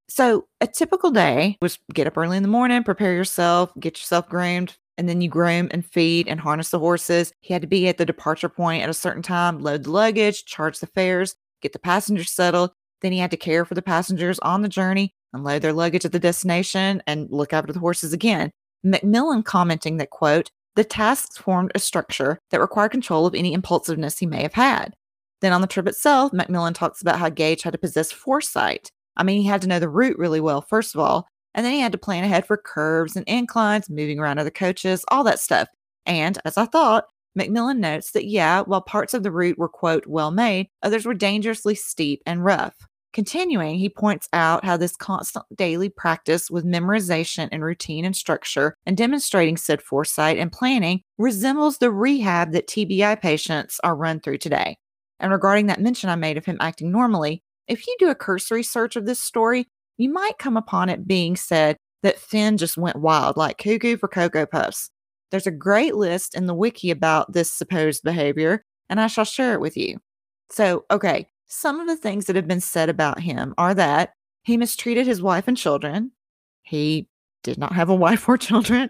[0.09, 4.27] So a typical day was get up early in the morning, prepare yourself, get yourself
[4.27, 7.31] groomed, and then you groom and feed and harness the horses.
[7.39, 10.45] He had to be at the departure point at a certain time, load the luggage,
[10.45, 12.71] charge the fares, get the passengers settled.
[13.01, 16.11] Then he had to care for the passengers on the journey, unload their luggage at
[16.11, 18.51] the destination, and look after the horses again.
[18.83, 24.17] Macmillan commenting that, quote, the tasks formed a structure that required control of any impulsiveness
[24.17, 24.93] he may have had.
[25.41, 28.91] Then on the trip itself, Macmillan talks about how Gage had to possess foresight.
[29.17, 31.73] I mean, he had to know the route really well, first of all, and then
[31.73, 35.39] he had to plan ahead for curves and inclines, moving around other coaches, all that
[35.39, 35.67] stuff.
[36.05, 40.05] And as I thought, Macmillan notes that, yeah, while parts of the route were, quote,
[40.07, 42.75] well made, others were dangerously steep and rough.
[43.13, 48.77] Continuing, he points out how this constant daily practice with memorization and routine and structure
[48.85, 54.37] and demonstrating said foresight and planning resembles the rehab that TBI patients are run through
[54.37, 54.77] today.
[55.19, 58.63] And regarding that mention I made of him acting normally, if you do a cursory
[58.63, 59.67] search of this story,
[59.97, 64.07] you might come upon it being said that Finn just went wild like cuckoo for
[64.07, 64.89] Cocoa Puffs.
[65.31, 69.53] There's a great list in the wiki about this supposed behavior, and I shall share
[69.53, 69.99] it with you.
[70.49, 74.13] So, okay, some of the things that have been said about him are that
[74.43, 76.11] he mistreated his wife and children,
[76.63, 77.07] he
[77.43, 78.89] did not have a wife or children,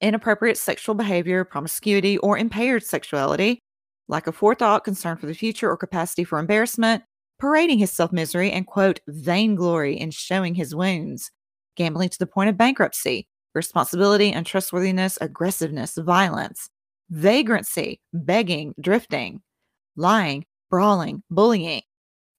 [0.00, 3.58] inappropriate sexual behavior, promiscuity, or impaired sexuality,
[4.08, 7.02] lack of forethought, concern for the future, or capacity for embarrassment,
[7.40, 11.32] parading his self misery and, quote, vainglory in showing his wounds,
[11.76, 16.68] gambling to the point of bankruptcy, responsibility, untrustworthiness, aggressiveness, violence,
[17.10, 19.40] vagrancy, begging, drifting,
[19.96, 21.82] lying, brawling, bullying.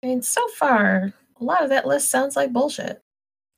[0.03, 3.01] I mean, so far, a lot of that list sounds like bullshit.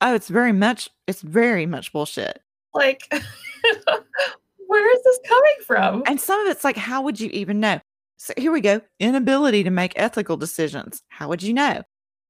[0.00, 2.40] Oh, it's very much, it's very much bullshit.
[2.72, 3.02] Like,
[4.66, 6.02] where is this coming from?
[6.06, 7.80] And some of it's like, how would you even know?
[8.16, 11.02] So here we go inability to make ethical decisions.
[11.08, 11.82] How would you know?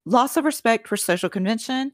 [0.06, 1.92] Loss of respect for social convention,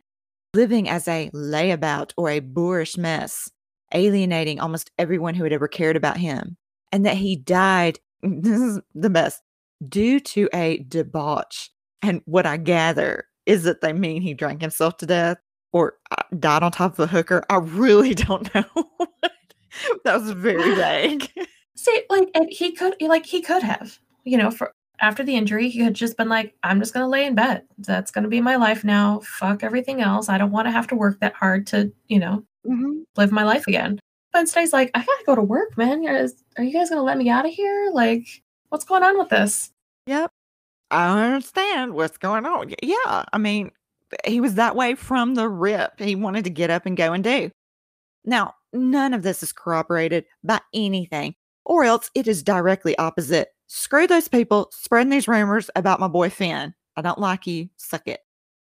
[0.55, 3.51] living as a layabout or a boorish mess,
[3.93, 6.57] alienating almost everyone who had ever cared about him,
[6.93, 9.43] and that he died, this is the best,
[9.87, 11.71] due to a debauch.
[12.03, 15.39] And what I gather is that they mean he drank himself to death
[15.73, 17.45] or uh, died on top of a hooker.
[17.51, 18.65] I really don't know.
[20.05, 21.31] that was very vague.
[21.77, 25.69] See, like, and he could, like, he could have, you know, for after the injury,
[25.69, 27.65] he had just been like, I'm just going to lay in bed.
[27.79, 29.21] That's going to be my life now.
[29.21, 30.29] Fuck everything else.
[30.29, 33.01] I don't want to have to work that hard to, you know, mm-hmm.
[33.17, 34.01] live my life again.
[34.33, 36.07] But instead, he's like, I got to go to work, man.
[36.07, 37.91] Are you guys going to let me out of here?
[37.93, 38.27] Like,
[38.71, 39.71] what's going on with this?
[40.07, 40.31] Yep.
[40.91, 42.75] I understand what's going on.
[42.83, 43.25] Yeah.
[43.33, 43.71] I mean,
[44.27, 45.99] he was that way from the rip.
[45.99, 47.51] He wanted to get up and go and do.
[48.25, 51.35] Now, none of this is corroborated by anything,
[51.65, 56.31] or else it is directly opposite Screw those people spreading these rumors about my boy
[56.31, 56.73] Finn.
[56.97, 57.69] I don't like you.
[57.77, 58.21] Suck it.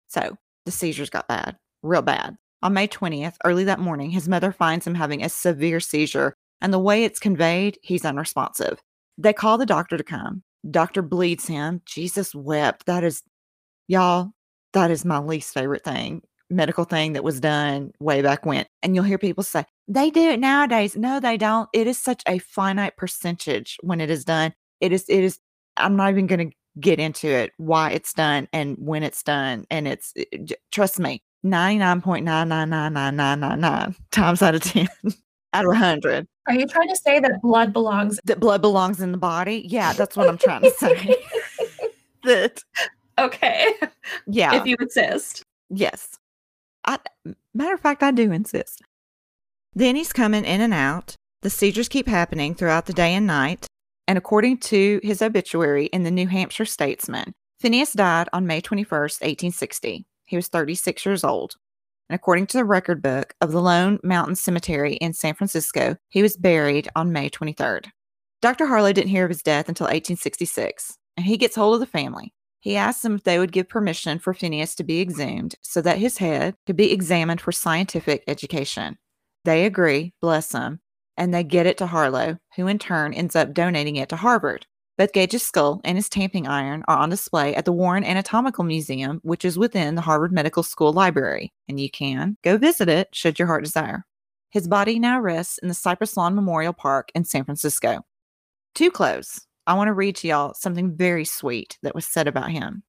[0.07, 2.37] So the seizures got bad, real bad.
[2.61, 6.71] On May 20th, early that morning, his mother finds him having a severe seizure, and
[6.71, 8.81] the way it's conveyed, he's unresponsive.
[9.17, 10.43] They call the doctor to come.
[10.69, 11.81] Doctor bleeds him.
[11.85, 12.85] Jesus wept.
[12.85, 13.21] That is,
[13.87, 14.31] y'all,
[14.73, 18.65] that is my least favorite thing, medical thing that was done way back when.
[18.81, 20.95] And you'll hear people say, they do it nowadays.
[20.95, 21.69] No, they don't.
[21.73, 24.53] It is such a finite percentage when it is done
[24.83, 25.39] it is it is
[25.77, 29.65] i'm not even going to get into it why it's done and when it's done
[29.71, 34.89] and it's it, trust me 99.9999999 times out of 10
[35.53, 38.19] out of 100 Are you trying to say that blood belongs?
[38.25, 39.63] that blood belongs in the body.
[39.67, 41.15] Yeah, that's what I'm trying to say.
[42.23, 42.63] that,
[43.19, 43.73] okay,
[44.27, 45.43] yeah, if you insist.
[45.69, 46.17] yes.
[46.85, 46.99] I,
[47.53, 48.81] matter of fact, I do insist.
[49.73, 51.15] Then he's coming in and out.
[51.41, 53.67] The seizures keep happening throughout the day and night.
[54.07, 59.21] And according to his obituary in the New Hampshire Statesman, Phineas died on May 21st,
[59.21, 60.05] 1860.
[60.25, 61.55] He was 36 years old.
[62.09, 66.21] And according to the record book of the Lone Mountain Cemetery in San Francisco, he
[66.21, 67.87] was buried on May 23rd.
[68.41, 68.65] Dr.
[68.67, 72.33] Harlow didn't hear of his death until 1866, and he gets hold of the family.
[72.59, 75.97] He asks them if they would give permission for Phineas to be exhumed so that
[75.97, 78.97] his head could be examined for scientific education.
[79.43, 80.79] They agree, bless them,
[81.17, 84.65] and they get it to Harlow, who in turn ends up donating it to Harvard.
[84.95, 89.19] Both Gage's skull and his tamping iron are on display at the Warren Anatomical Museum,
[89.23, 93.39] which is within the Harvard Medical School library, and you can go visit it should
[93.39, 94.05] your heart desire.
[94.51, 98.05] His body now rests in the Cypress Lawn Memorial Park in San Francisco.
[98.75, 102.51] To close, I want to read to y'all something very sweet that was said about
[102.51, 102.83] him.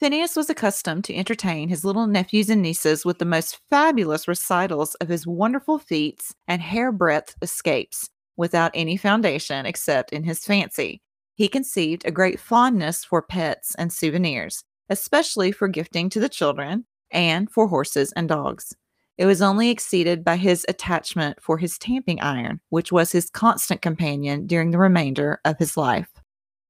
[0.00, 4.94] Phineas was accustomed to entertain his little nephews and nieces with the most fabulous recitals
[4.96, 11.00] of his wonderful feats and hairbreadth escapes without any foundation except in his fancy.
[11.38, 16.84] He conceived a great fondness for pets and souvenirs, especially for gifting to the children
[17.12, 18.74] and for horses and dogs.
[19.16, 23.82] It was only exceeded by his attachment for his tamping iron, which was his constant
[23.82, 26.10] companion during the remainder of his life.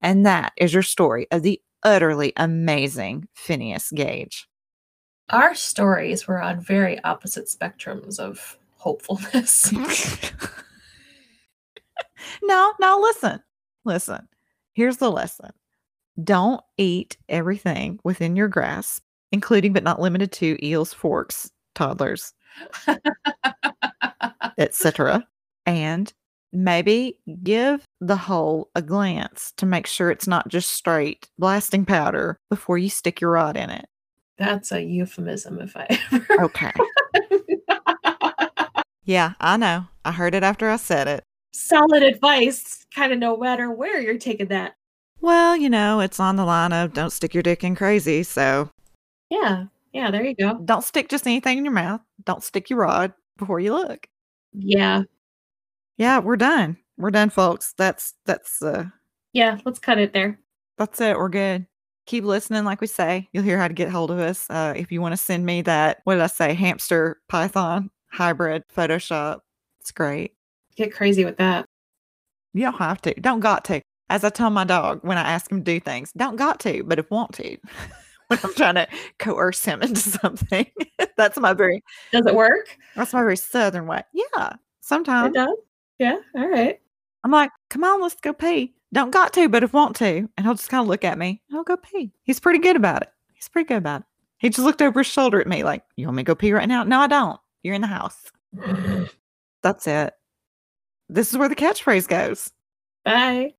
[0.02, 4.46] And that is your story of the utterly amazing Phineas Gage.
[5.30, 9.72] Our stories were on very opposite spectrums of hopefulness.
[12.42, 13.42] no, no, listen,
[13.86, 14.28] listen.
[14.78, 15.50] Here's the lesson
[16.22, 19.02] don't eat everything within your grasp,
[19.32, 22.32] including but not limited to eels, forks, toddlers,
[24.58, 25.26] etc.
[25.66, 26.12] And
[26.52, 32.38] maybe give the hole a glance to make sure it's not just straight blasting powder
[32.48, 33.86] before you stick your rod in it.
[34.36, 36.42] That's a euphemism if I ever.
[36.44, 36.72] Okay.
[39.04, 39.88] yeah, I know.
[40.04, 41.24] I heard it after I said it.
[41.52, 44.74] Solid advice, kind of no matter where you're taking that.
[45.20, 48.22] Well, you know, it's on the line of don't stick your dick in crazy.
[48.22, 48.70] So
[49.30, 50.58] Yeah, yeah, there you go.
[50.64, 52.00] don't stick just anything in your mouth.
[52.24, 54.06] Don't stick your rod before you look.
[54.52, 55.02] Yeah,
[55.96, 56.76] Yeah, we're done.
[56.96, 57.74] We're done, folks.
[57.76, 58.84] That's that's uh
[59.32, 60.38] yeah, let's cut it there.
[60.78, 61.16] that's it.
[61.16, 61.66] We're good.
[62.06, 63.28] Keep listening, like we say.
[63.32, 64.48] You'll hear how to get hold of us.
[64.48, 66.54] Uh, if you want to send me that, what did I say?
[66.54, 69.40] Hamster Python hybrid Photoshop.
[69.80, 70.32] It's great.
[70.78, 71.66] Get crazy with that.
[72.54, 73.14] You don't have to.
[73.14, 73.82] Don't got to.
[74.10, 76.84] As I tell my dog when I ask him to do things, don't got to,
[76.84, 77.56] but if want to.
[78.28, 78.86] when I'm trying to
[79.18, 80.66] coerce him into something.
[81.16, 81.82] that's my very
[82.12, 82.78] Does it work?
[82.94, 84.02] that's my very southern way.
[84.12, 84.52] Yeah.
[84.80, 85.34] Sometimes.
[85.34, 85.56] It does.
[85.98, 86.18] Yeah.
[86.36, 86.80] All right.
[87.24, 88.72] I'm like, come on, let's go pee.
[88.92, 90.28] Don't got to, but if want to.
[90.36, 91.42] And he'll just kind of look at me.
[91.52, 92.12] I'll go pee.
[92.22, 93.08] He's pretty good about it.
[93.34, 94.06] He's pretty good about it.
[94.38, 96.52] He just looked over his shoulder at me like, you want me to go pee
[96.52, 96.84] right now?
[96.84, 97.40] No, I don't.
[97.64, 98.30] You're in the house.
[99.62, 100.14] That's it.
[101.08, 102.50] This is where the catchphrase goes.
[103.04, 103.54] Bye.